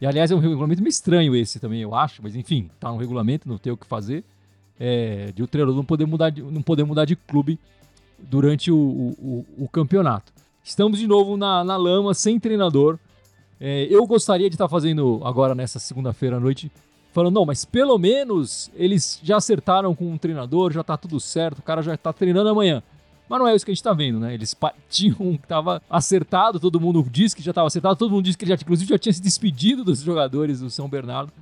e 0.00 0.06
aliás, 0.06 0.30
é 0.30 0.34
um 0.34 0.38
regulamento 0.38 0.82
meio 0.82 0.90
estranho 0.90 1.34
esse 1.34 1.58
também, 1.58 1.80
eu 1.80 1.94
acho, 1.94 2.22
mas 2.22 2.36
enfim, 2.36 2.70
tá 2.78 2.90
no 2.90 2.98
regulamento, 2.98 3.48
não 3.48 3.56
tem 3.56 3.72
o 3.72 3.76
que 3.76 3.86
fazer. 3.86 4.22
É, 4.78 5.32
de 5.34 5.42
o 5.42 5.46
treinador 5.46 5.74
não 5.74 5.84
poder 5.84 6.04
mudar 6.04 6.28
de, 6.28 6.42
não 6.42 6.60
poder 6.60 6.84
mudar 6.84 7.06
de 7.06 7.16
clube 7.16 7.58
durante 8.18 8.70
o, 8.70 8.76
o, 8.76 9.46
o 9.56 9.68
campeonato. 9.68 10.32
Estamos 10.62 10.98
de 10.98 11.06
novo 11.06 11.36
na, 11.36 11.64
na 11.64 11.76
lama, 11.78 12.12
sem 12.12 12.38
treinador. 12.38 12.98
É, 13.58 13.86
eu 13.88 14.06
gostaria 14.06 14.50
de 14.50 14.54
estar 14.54 14.66
tá 14.66 14.68
fazendo 14.68 15.22
agora 15.24 15.54
nessa 15.54 15.78
segunda-feira 15.78 16.36
à 16.36 16.40
noite, 16.40 16.70
falando, 17.16 17.34
não, 17.34 17.46
mas 17.46 17.64
pelo 17.64 17.96
menos 17.96 18.70
eles 18.74 19.18
já 19.22 19.38
acertaram 19.38 19.94
com 19.94 20.12
um 20.12 20.18
treinador, 20.18 20.70
já 20.70 20.84
tá 20.84 20.98
tudo 20.98 21.18
certo, 21.18 21.60
o 21.60 21.62
cara 21.62 21.80
já 21.80 21.96
tá 21.96 22.12
treinando 22.12 22.50
amanhã. 22.50 22.82
Mas 23.26 23.38
não 23.38 23.48
é 23.48 23.56
isso 23.56 23.64
que 23.64 23.70
a 23.70 23.74
gente 23.74 23.82
tá 23.82 23.94
vendo, 23.94 24.20
né? 24.20 24.34
Eles 24.34 24.54
tinham 24.90 25.16
que 25.38 25.48
tava 25.48 25.80
acertado, 25.88 26.60
todo 26.60 26.78
mundo 26.78 27.04
disse 27.10 27.34
que 27.34 27.42
já 27.42 27.52
estava 27.52 27.68
acertado, 27.68 27.96
todo 27.96 28.10
mundo 28.10 28.24
disse 28.24 28.36
que 28.36 28.44
ele 28.44 28.50
já, 28.50 28.58
inclusive, 28.60 28.90
já 28.90 28.98
tinha 28.98 29.14
se 29.14 29.22
despedido 29.22 29.82
dos 29.82 30.02
jogadores 30.02 30.60
do 30.60 30.68
São 30.68 30.88
Bernardo. 30.90 31.32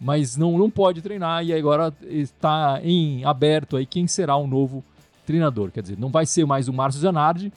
Mas 0.00 0.34
não, 0.34 0.56
não 0.56 0.70
pode 0.70 1.02
treinar 1.02 1.44
e 1.44 1.52
agora 1.52 1.92
está 2.02 2.80
em 2.82 3.22
aberto 3.24 3.76
aí 3.76 3.84
quem 3.84 4.06
será 4.06 4.34
o 4.36 4.46
novo 4.46 4.82
treinador. 5.26 5.70
Quer 5.70 5.82
dizer, 5.82 5.98
não 5.98 6.08
vai 6.08 6.24
ser 6.24 6.46
mais 6.46 6.68
o 6.68 6.72
Márcio 6.72 7.02
Zanardi, 7.02 7.52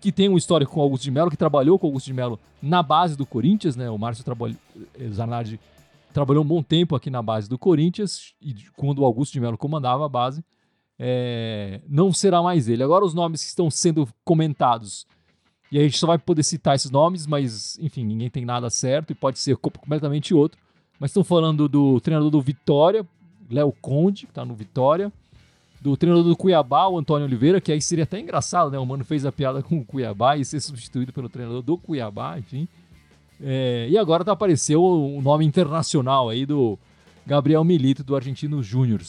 que 0.00 0.10
tem 0.10 0.28
um 0.28 0.36
histórico 0.36 0.72
com 0.72 0.80
o 0.80 0.82
Augusto 0.82 1.04
de 1.04 1.12
Mello, 1.12 1.30
que 1.30 1.36
trabalhou 1.36 1.78
com 1.78 1.86
o 1.86 1.90
Augusto 1.90 2.06
de 2.06 2.12
Mello 2.12 2.40
na 2.60 2.82
base 2.82 3.16
do 3.16 3.24
Corinthians, 3.24 3.76
né? 3.76 3.88
O 3.88 3.96
Márcio 3.96 4.24
trabalhou, 4.24 4.56
eh, 4.98 5.08
Zanardi 5.08 5.60
trabalhou 6.12 6.44
um 6.44 6.46
bom 6.46 6.62
tempo 6.62 6.94
aqui 6.94 7.10
na 7.10 7.22
base 7.22 7.48
do 7.48 7.58
Corinthians, 7.58 8.34
e 8.40 8.54
quando 8.76 9.00
o 9.00 9.04
Augusto 9.04 9.32
de 9.32 9.40
Mello 9.40 9.58
comandava 9.58 10.06
a 10.06 10.08
base 10.08 10.44
é, 11.04 11.80
não 11.88 12.12
será 12.12 12.40
mais 12.40 12.68
ele. 12.68 12.82
Agora, 12.82 13.04
os 13.04 13.12
nomes 13.12 13.42
que 13.42 13.48
estão 13.48 13.68
sendo 13.68 14.08
comentados, 14.24 15.04
e 15.70 15.78
a 15.78 15.82
gente 15.82 15.98
só 15.98 16.06
vai 16.06 16.18
poder 16.18 16.44
citar 16.44 16.76
esses 16.76 16.92
nomes, 16.92 17.26
mas, 17.26 17.76
enfim, 17.80 18.04
ninguém 18.04 18.30
tem 18.30 18.44
nada 18.44 18.70
certo 18.70 19.10
e 19.10 19.14
pode 19.14 19.40
ser 19.40 19.56
completamente 19.56 20.32
outro. 20.32 20.60
Mas 21.00 21.10
estão 21.10 21.24
falando 21.24 21.68
do 21.68 22.00
treinador 22.00 22.30
do 22.30 22.40
Vitória, 22.40 23.04
Léo 23.50 23.72
Conde, 23.80 24.26
que 24.26 24.30
está 24.30 24.44
no 24.44 24.54
Vitória, 24.54 25.12
do 25.80 25.96
treinador 25.96 26.24
do 26.24 26.36
Cuiabá, 26.36 26.86
o 26.86 26.96
Antônio 26.96 27.26
Oliveira, 27.26 27.60
que 27.60 27.72
aí 27.72 27.80
seria 27.80 28.04
até 28.04 28.20
engraçado, 28.20 28.70
né? 28.70 28.78
O 28.78 28.86
mano 28.86 29.04
fez 29.04 29.26
a 29.26 29.32
piada 29.32 29.60
com 29.60 29.78
o 29.78 29.84
Cuiabá 29.84 30.36
e 30.36 30.44
ser 30.44 30.60
substituído 30.60 31.12
pelo 31.12 31.28
treinador 31.28 31.62
do 31.62 31.76
Cuiabá, 31.76 32.38
enfim. 32.38 32.68
É, 33.44 33.86
e 33.90 33.98
agora 33.98 34.24
tá 34.24 34.32
apareceu 34.32 34.82
o 34.82 35.20
nome 35.20 35.44
internacional 35.44 36.28
aí 36.28 36.46
do 36.46 36.78
Gabriel 37.26 37.64
Milito, 37.64 38.04
do 38.04 38.14
Argentino 38.14 38.62
Júnior. 38.62 39.00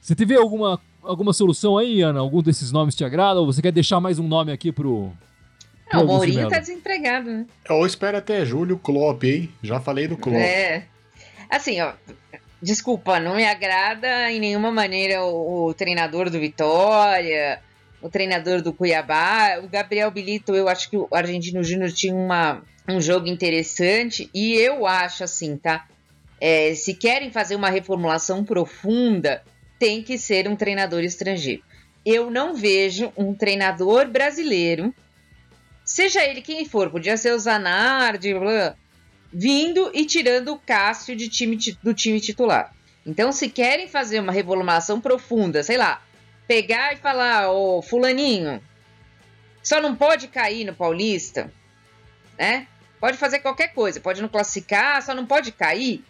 Você 0.00 0.14
teve 0.14 0.36
alguma, 0.36 0.80
alguma 1.02 1.32
solução 1.32 1.76
aí, 1.76 2.00
Ana? 2.00 2.20
Algum 2.20 2.40
desses 2.40 2.70
nomes 2.70 2.94
te 2.94 3.04
agrada? 3.04 3.40
Ou 3.40 3.46
você 3.46 3.60
quer 3.60 3.72
deixar 3.72 3.98
mais 3.98 4.18
um 4.18 4.28
nome 4.28 4.52
aqui 4.52 4.70
pro. 4.70 5.10
Não, 5.92 6.04
o 6.04 6.06
Mourinho 6.06 6.48
tá 6.48 6.58
desempregado, 6.58 7.30
né? 7.30 7.46
Ou 7.68 7.86
espera 7.86 8.18
até 8.18 8.44
julho, 8.44 8.78
Klopp, 8.78 9.24
hein? 9.24 9.50
Já 9.62 9.80
falei 9.80 10.06
do 10.06 10.16
Klopp. 10.16 10.36
É. 10.36 10.84
Assim, 11.50 11.80
ó. 11.80 11.92
Desculpa, 12.62 13.20
não 13.20 13.36
me 13.36 13.44
agrada 13.44 14.30
em 14.32 14.40
nenhuma 14.40 14.72
maneira 14.72 15.22
o, 15.22 15.66
o 15.66 15.74
treinador 15.74 16.30
do 16.30 16.40
Vitória, 16.40 17.60
o 18.00 18.08
treinador 18.08 18.62
do 18.62 18.72
Cuiabá. 18.72 19.60
O 19.62 19.68
Gabriel 19.68 20.10
Bilito, 20.10 20.54
eu 20.54 20.68
acho 20.68 20.90
que 20.90 20.96
o 20.96 21.08
Argentino 21.12 21.62
Júnior 21.62 21.92
tinha 21.92 22.14
uma, 22.14 22.62
um 22.88 23.00
jogo 23.00 23.26
interessante 23.26 24.30
e 24.34 24.54
eu 24.54 24.86
acho 24.86 25.24
assim, 25.24 25.56
tá? 25.56 25.86
É, 26.40 26.74
se 26.74 26.94
querem 26.94 27.30
fazer 27.30 27.56
uma 27.56 27.70
reformulação 27.70 28.44
profunda, 28.44 29.42
tem 29.78 30.02
que 30.02 30.18
ser 30.18 30.48
um 30.48 30.56
treinador 30.56 31.02
estrangeiro. 31.02 31.62
Eu 32.04 32.30
não 32.30 32.54
vejo 32.54 33.12
um 33.16 33.34
treinador 33.34 34.08
brasileiro, 34.08 34.94
seja 35.84 36.24
ele 36.24 36.40
quem 36.40 36.64
for, 36.64 36.90
podia 36.90 37.16
ser 37.16 37.32
o 37.32 37.38
Zanardi, 37.38 38.32
blá, 38.34 38.76
vindo 39.32 39.90
e 39.92 40.04
tirando 40.04 40.52
o 40.52 40.58
Cássio 40.58 41.16
de 41.16 41.28
time, 41.28 41.58
do 41.82 41.92
time 41.92 42.20
titular. 42.20 42.72
Então, 43.04 43.32
se 43.32 43.48
querem 43.48 43.88
fazer 43.88 44.20
uma 44.20 44.32
reformulação 44.32 45.00
profunda, 45.00 45.62
sei 45.62 45.76
lá, 45.76 46.02
pegar 46.46 46.92
e 46.92 46.96
falar, 46.96 47.50
ô 47.50 47.82
fulaninho, 47.82 48.62
só 49.62 49.80
não 49.80 49.96
pode 49.96 50.28
cair 50.28 50.64
no 50.64 50.74
Paulista, 50.74 51.52
né? 52.38 52.66
Pode 53.00 53.16
fazer 53.18 53.40
qualquer 53.40 53.68
coisa, 53.74 54.00
pode 54.00 54.22
não 54.22 54.28
classificar, 54.28 55.02
só 55.02 55.14
não 55.14 55.26
pode 55.26 55.52
cair 55.52 56.04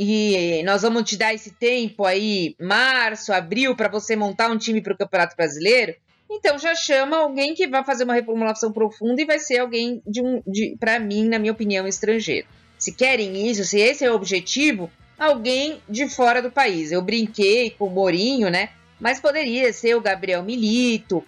e 0.00 0.62
nós 0.62 0.82
vamos 0.82 1.02
te 1.02 1.16
dar 1.16 1.34
esse 1.34 1.50
tempo 1.50 2.04
aí, 2.04 2.54
março, 2.60 3.32
abril, 3.32 3.74
para 3.74 3.88
você 3.88 4.14
montar 4.14 4.48
um 4.48 4.56
time 4.56 4.80
para 4.80 4.94
o 4.94 4.96
Campeonato 4.96 5.34
Brasileiro. 5.34 5.92
Então 6.30 6.56
já 6.56 6.72
chama 6.72 7.16
alguém 7.16 7.52
que 7.52 7.66
vai 7.66 7.84
fazer 7.84 8.04
uma 8.04 8.14
reformulação 8.14 8.70
profunda 8.70 9.20
e 9.20 9.24
vai 9.24 9.40
ser 9.40 9.58
alguém 9.58 10.00
de 10.06 10.22
um, 10.22 10.40
de, 10.46 10.76
para 10.78 11.00
mim, 11.00 11.28
na 11.28 11.36
minha 11.36 11.52
opinião, 11.52 11.84
estrangeiro. 11.88 12.46
Se 12.78 12.92
querem 12.92 13.48
isso, 13.50 13.64
se 13.64 13.80
esse 13.80 14.04
é 14.04 14.10
o 14.10 14.14
objetivo, 14.14 14.88
alguém 15.18 15.82
de 15.88 16.08
fora 16.08 16.40
do 16.40 16.50
país. 16.50 16.92
Eu 16.92 17.02
brinquei 17.02 17.70
com 17.70 17.86
o 17.86 17.90
Morinho, 17.90 18.50
né? 18.50 18.70
Mas 19.00 19.20
poderia 19.20 19.72
ser 19.72 19.94
o 19.94 20.00
Gabriel 20.00 20.42
Milito. 20.42 21.24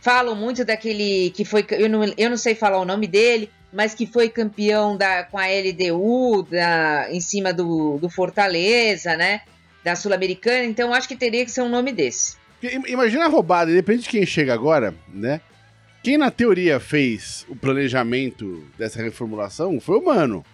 Falam 0.00 0.34
muito 0.34 0.64
daquele 0.64 1.30
que 1.30 1.44
foi. 1.44 1.64
Eu 1.70 1.88
não, 1.88 2.04
eu 2.16 2.30
não 2.30 2.36
sei 2.36 2.54
falar 2.54 2.78
o 2.78 2.84
nome 2.84 3.06
dele, 3.06 3.50
mas 3.72 3.94
que 3.94 4.06
foi 4.06 4.28
campeão 4.28 4.96
da, 4.96 5.24
com 5.24 5.36
a 5.36 5.46
LDU 5.46 6.46
da, 6.48 7.08
em 7.10 7.20
cima 7.20 7.52
do, 7.52 7.98
do 7.98 8.08
Fortaleza, 8.08 9.16
né? 9.16 9.40
Da 9.82 9.96
Sul-Americana, 9.96 10.64
então 10.64 10.94
acho 10.94 11.08
que 11.08 11.16
teria 11.16 11.44
que 11.44 11.50
ser 11.50 11.62
um 11.62 11.68
nome 11.68 11.92
desse. 11.92 12.36
Imagina 12.86 13.26
a 13.26 13.28
roubada, 13.28 13.70
depende 13.72 14.04
de 14.04 14.08
quem 14.08 14.24
chega 14.24 14.54
agora, 14.54 14.94
né? 15.12 15.40
Quem 16.02 16.16
na 16.16 16.30
teoria 16.30 16.78
fez 16.78 17.44
o 17.48 17.56
planejamento 17.56 18.64
dessa 18.78 19.02
reformulação 19.02 19.80
foi 19.80 19.98
o 19.98 20.04
Mano. 20.04 20.44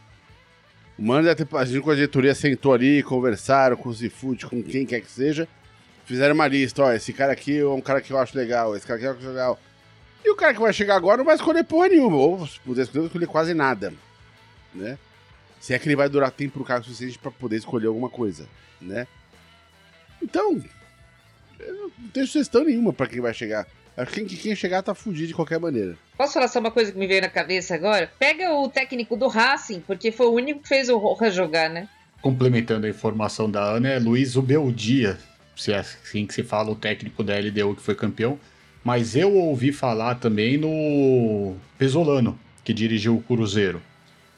O 0.98 1.02
Mano, 1.02 1.28
a 1.28 1.64
gente 1.64 1.80
com 1.80 1.90
a 1.90 1.94
diretoria 1.94 2.34
sentou 2.34 2.72
ali, 2.72 3.02
conversaram 3.02 3.76
com 3.76 3.88
o 3.88 3.92
Zifute, 3.92 4.46
com 4.46 4.62
quem 4.62 4.86
quer 4.86 5.00
que 5.00 5.10
seja, 5.10 5.48
fizeram 6.10 6.34
uma 6.34 6.48
lista, 6.48 6.82
ó, 6.82 6.92
esse 6.92 7.12
cara 7.12 7.32
aqui 7.32 7.60
é 7.60 7.64
um 7.64 7.80
cara 7.80 8.00
que 8.00 8.12
eu 8.12 8.18
acho 8.18 8.36
legal, 8.36 8.74
esse 8.74 8.84
cara 8.84 8.96
aqui 8.98 9.06
eu 9.06 9.12
acho 9.12 9.28
legal. 9.28 9.60
E 10.24 10.30
o 10.30 10.34
cara 10.34 10.52
que 10.52 10.60
vai 10.60 10.72
chegar 10.72 10.96
agora 10.96 11.18
não 11.18 11.24
vai 11.24 11.36
escolher 11.36 11.62
porra 11.62 11.88
nenhuma. 11.88 12.16
Ou 12.16 12.46
se 12.48 12.58
puder 12.58 12.82
escolher, 12.82 13.02
vai 13.02 13.06
escolher 13.06 13.26
quase 13.28 13.54
nada. 13.54 13.94
Né? 14.74 14.98
Se 15.60 15.72
é 15.72 15.78
que 15.78 15.86
ele 15.86 15.94
vai 15.94 16.08
durar 16.08 16.32
tempo 16.32 16.58
no 16.58 16.64
cargo 16.64 16.84
suficiente 16.84 17.16
para 17.16 17.30
poder 17.30 17.58
escolher 17.58 17.86
alguma 17.86 18.10
coisa, 18.10 18.48
né? 18.80 19.06
Então, 20.20 20.60
eu 21.60 21.74
não 21.74 21.90
tenho 22.12 22.26
sugestão 22.26 22.64
nenhuma 22.64 22.92
para 22.92 23.06
quem 23.06 23.20
vai 23.20 23.32
chegar. 23.32 23.66
Acho 23.96 24.12
que 24.12 24.24
quem, 24.24 24.36
quem 24.36 24.56
chegar 24.56 24.82
tá 24.82 24.94
fudido 24.96 25.28
de 25.28 25.34
qualquer 25.34 25.60
maneira. 25.60 25.96
Posso 26.18 26.34
falar 26.34 26.48
só 26.48 26.58
uma 26.58 26.72
coisa 26.72 26.90
que 26.90 26.98
me 26.98 27.06
veio 27.06 27.22
na 27.22 27.28
cabeça 27.28 27.76
agora? 27.76 28.10
Pega 28.18 28.52
o 28.52 28.68
técnico 28.68 29.16
do 29.16 29.28
Racing, 29.28 29.80
porque 29.80 30.10
foi 30.10 30.26
o 30.26 30.32
único 30.32 30.60
que 30.60 30.68
fez 30.68 30.88
o 30.88 30.98
Roja 30.98 31.30
jogar, 31.30 31.70
né? 31.70 31.88
Complementando 32.20 32.86
a 32.86 32.90
informação 32.90 33.48
da 33.48 33.62
Ana, 33.62 33.90
é 33.90 33.98
Luiz 33.98 34.36
Ubeldia, 34.36 35.18
se 35.60 35.72
é 35.72 35.78
assim 35.78 36.26
que 36.26 36.32
se 36.32 36.42
fala, 36.42 36.70
o 36.70 36.74
técnico 36.74 37.22
da 37.22 37.38
LDU 37.38 37.76
que 37.76 37.82
foi 37.82 37.94
campeão. 37.94 38.40
Mas 38.82 39.14
eu 39.14 39.34
ouvi 39.36 39.72
falar 39.72 40.14
também 40.14 40.56
no 40.56 41.54
Pesolano, 41.76 42.38
que 42.64 42.72
dirigiu 42.72 43.16
o 43.16 43.22
Cruzeiro, 43.22 43.82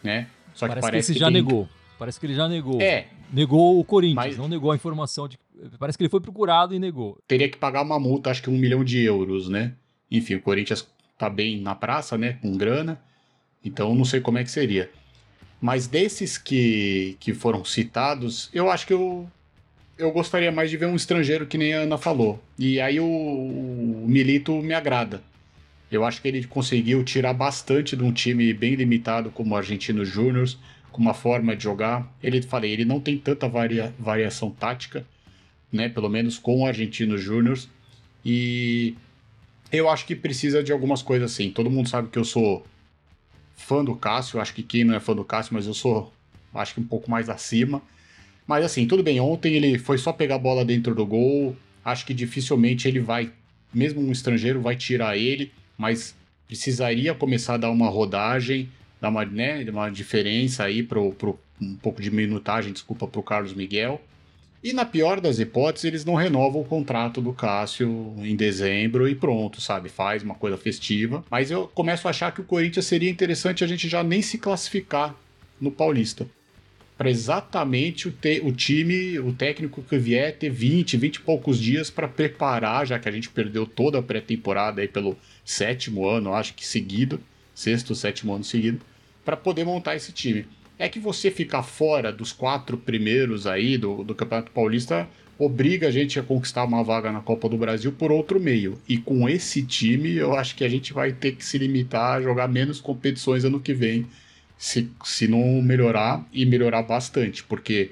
né? 0.03 0.27
Só 0.53 0.67
que 0.67 0.71
parece, 0.71 0.87
parece 0.87 1.07
que, 1.07 1.13
que 1.13 1.21
já 1.21 1.27
tem... 1.27 1.35
negou. 1.35 1.69
Parece 1.97 2.19
que 2.19 2.27
ele 2.27 2.35
já 2.35 2.49
negou. 2.49 2.83
É. 2.83 3.07
Negou 3.33 3.79
o 3.79 3.85
Corinthians, 3.85 4.27
mas... 4.27 4.37
não 4.37 4.49
negou 4.49 4.73
a 4.73 4.75
informação 4.75 5.29
de. 5.29 5.39
Parece 5.79 5.97
que 5.97 6.03
ele 6.03 6.11
foi 6.11 6.21
procurado 6.21 6.75
e 6.75 6.81
negou. 6.81 7.17
Teria 7.29 7.49
que 7.49 7.57
pagar 7.57 7.83
uma 7.83 8.01
multa, 8.01 8.31
acho 8.31 8.43
que 8.43 8.51
um 8.51 8.59
milhão 8.59 8.83
de 8.83 9.01
euros, 9.01 9.49
né? 9.49 9.75
Enfim, 10.11 10.35
o 10.35 10.43
Corinthians 10.43 10.89
tá 11.17 11.31
bem 11.31 11.61
na 11.61 11.77
praça, 11.77 12.19
né? 12.19 12.33
Com 12.43 12.57
grana. 12.57 13.01
Então 13.65 13.95
não 13.95 14.05
sei 14.05 14.21
como 14.21 14.39
é 14.39 14.43
que 14.43 14.51
seria. 14.51 14.91
Mas 15.61 15.87
desses 15.87 16.37
que, 16.37 17.17
que 17.21 17.33
foram 17.33 17.65
citados, 17.65 18.51
eu 18.53 18.69
acho 18.69 18.85
que 18.85 18.93
eu 18.93 19.31
eu 19.99 20.11
gostaria 20.11 20.51
mais 20.51 20.71
de 20.71 20.77
ver 20.77 20.87
um 20.87 20.97
estrangeiro 20.97 21.47
que 21.47 21.59
nem 21.59 21.75
a 21.75 21.81
Ana 21.81 21.99
falou. 21.99 22.43
E 22.59 22.81
aí 22.81 22.99
o, 22.99 23.05
o 23.05 24.05
Milito 24.09 24.55
me 24.63 24.75
agrada. 24.75 25.23
Eu 25.91 26.05
acho 26.05 26.23
que 26.23 26.29
ele 26.29 26.45
conseguiu 26.47 27.05
tirar 27.05 27.35
bastante 27.35 27.97
de 27.97 28.03
um 28.03 28.13
time 28.13 28.53
bem 28.55 28.75
limitado 28.75 29.31
como 29.31 29.55
o 29.55 29.57
Argentino 29.57 30.05
Júnior, 30.05 30.49
com 30.91 31.03
uma 31.03 31.13
forma 31.13 31.55
de 31.55 31.65
jogar. 31.65 32.11
Ele 32.23 32.41
falei, 32.41 32.73
ele 32.73 32.85
não 32.85 32.99
tem 32.99 33.19
tanta 33.19 33.47
varia, 33.47 33.95
variação 33.99 34.51
tática, 34.51 35.07
né? 35.71 35.89
Pelo 35.89 36.09
menos 36.09 36.39
com 36.39 36.61
o 36.63 36.67
Argentino 36.67 37.19
Júnior. 37.19 37.59
E 38.25 38.95
eu 39.71 39.89
acho 39.89 40.07
que 40.07 40.17
precisa 40.17 40.63
de 40.63 40.73
algumas 40.73 41.03
coisas 41.03 41.31
assim. 41.31 41.51
Todo 41.51 41.71
mundo 41.71 41.89
sabe 41.89 42.09
que 42.09 42.19
eu 42.19 42.25
sou 42.25 42.67
fã 43.55 43.85
do 43.85 43.95
Cássio. 43.95 44.41
Acho 44.41 44.55
que 44.55 44.63
quem 44.63 44.85
não 44.85 44.95
é 44.95 45.01
fã 45.01 45.15
do 45.15 45.25
Cássio, 45.25 45.55
mas 45.55 45.67
eu 45.67 45.75
sou, 45.75 46.11
acho 46.55 46.75
que 46.75 46.81
um 46.81 46.87
pouco 46.87 47.11
mais 47.11 47.29
acima. 47.29 47.83
Mas 48.47 48.65
assim, 48.65 48.87
tudo 48.87 49.03
bem, 49.03 49.21
ontem 49.21 49.55
ele 49.55 49.79
foi 49.79 49.99
só 49.99 50.13
pegar 50.13 50.37
a 50.37 50.39
bola 50.39 50.65
dentro 50.65 50.95
do 50.95 51.07
gol. 51.07 51.57
Acho 51.85 52.05
que 52.07 52.15
dificilmente 52.15 52.87
ele 52.89 53.01
vai, 53.01 53.31
mesmo 53.73 54.01
um 54.01 54.13
estrangeiro, 54.13 54.61
vai 54.61 54.77
tirar 54.77 55.17
ele, 55.17 55.53
mas 55.77 56.15
precisaria 56.47 57.15
começar 57.15 57.55
a 57.55 57.59
dar 57.59 57.71
uma 57.71 57.89
rodagem, 57.89 58.69
dar 59.01 59.09
uma, 59.09 59.25
né, 59.25 59.65
uma 59.71 59.91
diferença 59.91 60.65
aí 60.65 60.83
pro 60.83 61.15
um 61.61 61.77
pouco 61.77 62.03
de 62.03 62.11
minutagem, 62.11 62.73
desculpa, 62.73 63.07
pro 63.07 63.23
Carlos 63.23 63.55
Miguel. 63.55 64.01
E 64.65 64.73
na 64.73 64.85
pior 64.85 65.21
das 65.21 65.39
hipóteses, 65.39 65.85
eles 65.85 66.05
não 66.05 66.15
renovam 66.15 66.61
o 66.61 66.65
contrato 66.65 67.21
do 67.21 67.33
Cássio 67.33 68.15
em 68.19 68.35
dezembro 68.35 69.09
e 69.09 69.15
pronto, 69.15 69.61
sabe? 69.61 69.89
Faz 69.89 70.23
uma 70.23 70.35
coisa 70.35 70.57
festiva. 70.57 71.25
Mas 71.31 71.51
eu 71.51 71.69
começo 71.69 72.07
a 72.07 72.11
achar 72.11 72.33
que 72.33 72.41
o 72.41 72.45
Corinthians 72.45 72.87
seria 72.87 73.11
interessante 73.11 73.63
a 73.63 73.67
gente 73.67 73.89
já 73.89 74.03
nem 74.03 74.23
se 74.23 74.39
classificar 74.39 75.15
no 75.61 75.71
Paulista 75.71 76.27
para 77.03 77.11
exatamente 77.11 78.07
o, 78.07 78.13
te, 78.13 78.41
o 78.45 78.53
time, 78.53 79.19
o 79.19 79.33
técnico 79.33 79.83
que 79.83 79.99
vier 79.99 80.39
ter 80.39 80.49
20, 80.49 80.97
20 80.97 81.17
e 81.17 81.21
poucos 81.23 81.59
dias 81.59 81.91
para 81.91 82.07
preparar, 82.07 82.87
já 82.87 82.97
que 82.97 83.09
a 83.09 83.13
gente 83.13 83.29
perdeu 83.29 83.67
toda 83.67 83.99
a 83.99 84.03
pré-temporada 84.03 84.81
aí 84.81 84.87
pelo 84.87 85.19
sétimo 85.45 86.07
ano, 86.07 86.33
acho 86.33 86.55
que 86.55 86.65
seguido, 86.65 87.21
sexto, 87.53 87.93
sétimo 87.97 88.33
ano 88.33 88.45
seguido, 88.45 88.83
para 89.25 89.37
poder 89.37 89.65
montar 89.65 89.97
esse 89.97 90.13
time. 90.13 90.47
É 90.79 90.89
que 90.89 91.01
você 91.01 91.29
ficar 91.29 91.65
fora 91.65 92.13
dos 92.13 92.31
quatro 92.31 92.79
primeiros 92.79 93.49
aí 93.49 93.77
do, 93.77 94.05
do 94.05 94.15
Campeonato 94.15 94.53
Paulista, 94.53 95.09
obriga 95.37 95.89
a 95.89 95.91
gente 95.91 96.21
a 96.21 96.23
conquistar 96.23 96.63
uma 96.63 96.85
vaga 96.85 97.11
na 97.11 97.21
Copa 97.21 97.49
do 97.49 97.59
Brasil 97.59 97.91
por 97.91 98.13
outro 98.13 98.39
meio. 98.39 98.81
E 98.89 98.97
com 98.97 99.29
esse 99.29 99.65
time, 99.65 100.15
eu 100.15 100.37
acho 100.37 100.55
que 100.55 100.63
a 100.63 100.69
gente 100.69 100.93
vai 100.93 101.11
ter 101.13 101.33
que 101.33 101.45
se 101.45 101.59
limitar 101.59 102.19
a 102.19 102.23
jogar 102.23 102.47
menos 102.47 102.81
competições 102.81 103.45
ano 103.45 103.59
que 103.59 103.75
vem, 103.75 104.07
se, 104.63 104.89
se 105.03 105.27
não 105.27 105.61
melhorar 105.61 106.25
e 106.33 106.47
melhorar 106.47 106.85
bastante, 106.85 107.43
porque 107.43 107.91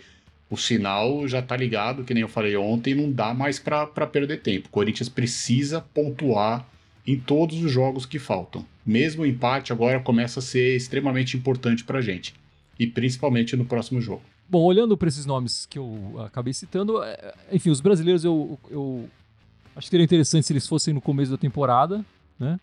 o 0.49 0.57
sinal 0.57 1.27
já 1.27 1.43
tá 1.43 1.57
ligado, 1.57 2.05
que 2.05 2.15
nem 2.15 2.21
eu 2.21 2.29
falei 2.29 2.57
ontem, 2.57 2.95
não 2.95 3.11
dá 3.11 3.35
mais 3.35 3.59
para 3.59 4.07
perder 4.07 4.41
tempo. 4.41 4.69
O 4.69 4.71
Corinthians 4.71 5.09
precisa 5.09 5.81
pontuar 5.81 6.65
em 7.05 7.19
todos 7.19 7.61
os 7.61 7.73
jogos 7.73 8.07
que 8.07 8.21
faltam. 8.21 8.65
Mesmo 8.87 9.25
o 9.25 9.27
empate 9.27 9.73
agora 9.73 9.99
começa 9.99 10.39
a 10.39 10.43
ser 10.43 10.77
extremamente 10.77 11.37
importante 11.37 11.83
pra 11.83 12.01
gente. 12.01 12.37
E 12.79 12.87
principalmente 12.87 13.57
no 13.57 13.65
próximo 13.65 14.01
jogo. 14.01 14.23
Bom, 14.49 14.63
olhando 14.63 14.97
para 14.97 15.09
esses 15.09 15.27
nomes 15.27 15.67
que 15.67 15.77
eu 15.77 16.23
acabei 16.25 16.53
citando, 16.53 17.03
é, 17.03 17.35
enfim, 17.51 17.71
os 17.71 17.81
brasileiros 17.81 18.25
eu, 18.25 18.57
eu 18.71 19.11
acho 19.75 19.87
que 19.87 19.91
seria 19.91 20.05
interessante 20.05 20.47
se 20.47 20.53
eles 20.53 20.69
fossem 20.69 20.95
no 20.95 21.01
começo 21.01 21.33
da 21.33 21.37
temporada, 21.37 22.05
né? 22.39 22.61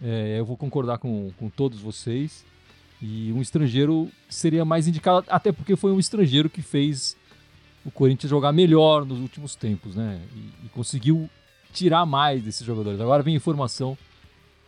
É, 0.00 0.38
eu 0.38 0.46
vou 0.46 0.56
concordar 0.56 0.96
com, 0.96 1.30
com 1.38 1.50
todos 1.50 1.78
vocês. 1.78 2.42
E 3.00 3.32
um 3.32 3.40
estrangeiro 3.40 4.10
seria 4.28 4.64
mais 4.64 4.88
indicado, 4.88 5.24
até 5.28 5.52
porque 5.52 5.76
foi 5.76 5.92
um 5.92 5.98
estrangeiro 5.98 6.50
que 6.50 6.62
fez 6.62 7.16
o 7.84 7.90
Corinthians 7.90 8.28
jogar 8.28 8.52
melhor 8.52 9.04
nos 9.06 9.20
últimos 9.20 9.54
tempos, 9.54 9.94
né? 9.94 10.20
E, 10.34 10.66
e 10.66 10.68
conseguiu 10.70 11.30
tirar 11.72 12.04
mais 12.04 12.42
desses 12.42 12.66
jogadores. 12.66 13.00
Agora 13.00 13.22
vem 13.22 13.34
informação 13.34 13.96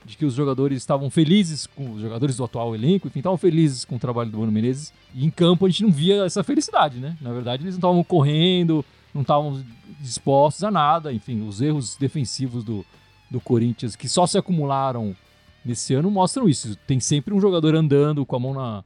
de 0.04 0.16
que 0.16 0.24
os 0.24 0.34
jogadores 0.34 0.78
estavam 0.78 1.10
felizes 1.10 1.66
com 1.66 1.92
os 1.92 2.00
jogadores 2.00 2.36
do 2.36 2.44
atual 2.44 2.74
elenco, 2.74 3.08
enfim, 3.08 3.18
estavam 3.18 3.36
felizes 3.36 3.84
com 3.84 3.96
o 3.96 3.98
trabalho 3.98 4.30
do 4.30 4.36
Bruno 4.36 4.52
Menezes. 4.52 4.92
E 5.14 5.24
em 5.26 5.30
campo 5.30 5.66
a 5.66 5.68
gente 5.68 5.82
não 5.82 5.90
via 5.90 6.24
essa 6.24 6.42
felicidade, 6.42 6.98
né? 6.98 7.16
Na 7.20 7.32
verdade, 7.32 7.62
eles 7.62 7.74
não 7.74 7.78
estavam 7.78 8.04
correndo, 8.04 8.84
não 9.12 9.22
estavam 9.22 9.62
dispostos 10.00 10.64
a 10.64 10.70
nada. 10.70 11.12
Enfim, 11.12 11.46
os 11.46 11.60
erros 11.60 11.96
defensivos 11.96 12.64
do, 12.64 12.84
do 13.30 13.40
Corinthians, 13.40 13.96
que 13.96 14.08
só 14.08 14.26
se 14.26 14.38
acumularam 14.38 15.14
nesse 15.64 15.94
ano, 15.94 16.10
mostram 16.10 16.48
isso. 16.48 16.76
Tem 16.86 17.00
sempre 17.00 17.34
um 17.34 17.40
jogador 17.40 17.74
andando 17.74 18.24
com 18.24 18.36
a 18.36 18.40
mão 18.40 18.54
na, 18.54 18.84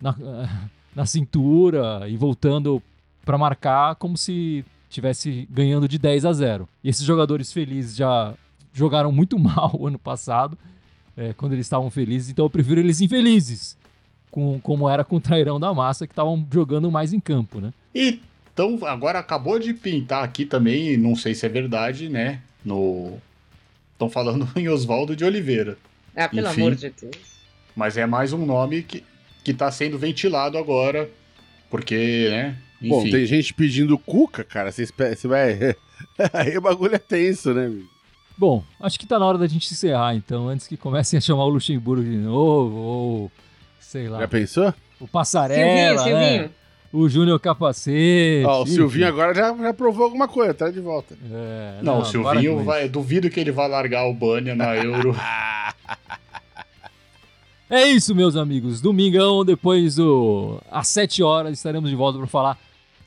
na, 0.00 0.14
na 0.94 1.06
cintura 1.06 2.08
e 2.08 2.16
voltando 2.16 2.82
para 3.24 3.38
marcar 3.38 3.94
como 3.96 4.16
se 4.16 4.64
tivesse 4.88 5.46
ganhando 5.50 5.86
de 5.86 5.98
10 5.98 6.24
a 6.24 6.32
0. 6.32 6.68
E 6.82 6.88
esses 6.88 7.04
jogadores 7.04 7.52
felizes 7.52 7.96
já 7.96 8.34
jogaram 8.72 9.12
muito 9.12 9.38
mal 9.40 9.70
o 9.74 9.86
ano 9.86 9.98
passado, 9.98 10.58
é, 11.16 11.32
quando 11.32 11.52
eles 11.52 11.66
estavam 11.66 11.90
felizes, 11.90 12.30
então 12.30 12.44
eu 12.44 12.50
prefiro 12.50 12.80
eles 12.80 13.00
infelizes, 13.00 13.76
com, 14.30 14.60
como 14.60 14.88
era 14.88 15.04
com 15.04 15.16
o 15.16 15.20
Trairão 15.20 15.60
da 15.60 15.74
Massa, 15.74 16.06
que 16.06 16.12
estavam 16.12 16.46
jogando 16.52 16.90
mais 16.90 17.12
em 17.12 17.20
campo, 17.20 17.60
né? 17.60 17.72
E 17.94 18.20
então, 18.60 18.78
agora 18.86 19.18
acabou 19.18 19.58
de 19.58 19.72
pintar 19.72 20.22
aqui 20.22 20.44
também, 20.44 20.96
não 20.96 21.16
sei 21.16 21.34
se 21.34 21.46
é 21.46 21.48
verdade, 21.48 22.10
né? 22.10 22.42
No. 22.62 23.16
Estão 23.92 24.10
falando 24.10 24.46
em 24.56 24.68
Oswaldo 24.68 25.16
de 25.16 25.24
Oliveira. 25.24 25.78
Ah, 26.24 26.28
pelo 26.28 26.48
Enfim, 26.48 26.60
amor 26.60 26.74
de 26.74 26.90
Deus. 26.90 27.16
Mas 27.74 27.96
é 27.96 28.04
mais 28.04 28.32
um 28.32 28.44
nome 28.44 28.82
que, 28.82 29.02
que 29.42 29.54
tá 29.54 29.70
sendo 29.70 29.98
ventilado 29.98 30.58
agora, 30.58 31.08
porque, 31.70 32.28
né? 32.30 32.58
Enfim. 32.80 32.88
Bom, 32.88 33.02
tem 33.04 33.26
gente 33.26 33.54
pedindo 33.54 33.98
Cuca, 33.98 34.44
cara. 34.44 34.70
Você 34.70 34.86
vai. 35.26 35.76
Aí 36.32 36.56
o 36.56 36.60
bagulho 36.60 36.94
é 36.94 36.98
tenso, 36.98 37.54
né? 37.54 37.70
Bom, 38.36 38.64
acho 38.80 38.98
que 38.98 39.06
tá 39.06 39.18
na 39.18 39.26
hora 39.26 39.38
da 39.38 39.46
gente 39.46 39.70
encerrar, 39.72 40.14
então, 40.14 40.48
antes 40.48 40.66
que 40.66 40.76
comecem 40.76 41.18
a 41.18 41.20
chamar 41.20 41.44
o 41.44 41.50
Luxemburgo 41.50 42.02
de 42.02 42.16
novo, 42.16 42.76
ou 42.76 43.32
sei 43.78 44.08
lá. 44.08 44.20
Já 44.20 44.28
pensou? 44.28 44.74
O 44.98 45.06
Passarela, 45.06 46.02
Silvinho, 46.02 46.18
né? 46.18 46.28
Silvinho. 46.30 46.59
O 46.92 47.08
Júnior 47.08 47.38
Capacete. 47.38 48.44
Ó, 48.44 48.62
o 48.62 48.66
Silvinho 48.66 49.06
agora 49.06 49.32
já, 49.32 49.56
já 49.56 49.72
provou 49.72 50.04
alguma 50.04 50.26
coisa, 50.26 50.52
tá 50.52 50.70
de 50.70 50.80
volta. 50.80 51.16
É, 51.32 51.78
não, 51.82 51.94
não, 51.94 52.02
o 52.02 52.04
Silvinho 52.04 52.64
vai. 52.64 52.88
Duvido 52.88 53.30
que 53.30 53.38
ele 53.38 53.52
vá 53.52 53.68
largar 53.68 54.06
o 54.06 54.14
Bania 54.14 54.56
na 54.56 54.74
Euro. 54.76 55.14
é 57.70 57.86
isso, 57.86 58.12
meus 58.12 58.34
amigos. 58.34 58.80
Domingão, 58.80 59.44
depois 59.44 59.94
do. 59.94 60.60
Às 60.68 60.88
7 60.88 61.22
horas, 61.22 61.52
estaremos 61.52 61.88
de 61.88 61.94
volta 61.94 62.18
para 62.18 62.26
falar. 62.26 62.58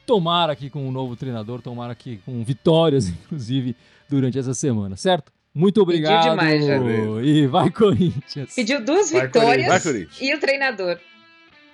Tomara 0.06 0.54
aqui 0.54 0.70
com 0.70 0.88
um 0.88 0.92
novo 0.92 1.18
treinador, 1.18 1.62
tomara 1.62 1.92
aqui 1.92 2.22
com 2.26 2.42
vitórias, 2.44 3.10
inclusive 3.26 3.76
durante 4.10 4.40
essa 4.40 4.54
semana, 4.54 4.96
certo? 4.96 5.30
Muito 5.54 5.82
obrigado. 5.82 6.24
Pediu 6.24 6.32
demais, 6.32 6.66
já. 6.66 6.78
E 7.22 7.48
vai 7.48 7.70
Corinthians. 7.70 8.56
Pediu 8.56 8.84
duas 8.84 9.12
vai, 9.12 9.28
vitórias 9.28 9.84
Corinthians. 9.84 10.22
e 10.22 10.34
o 10.34 10.40
treinador. 10.40 10.98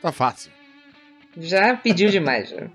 Tá 0.02 0.12
fácil. 0.12 0.52
Já 1.38 1.76
pediu 1.76 2.10
demais, 2.10 2.50
já. 2.50 2.68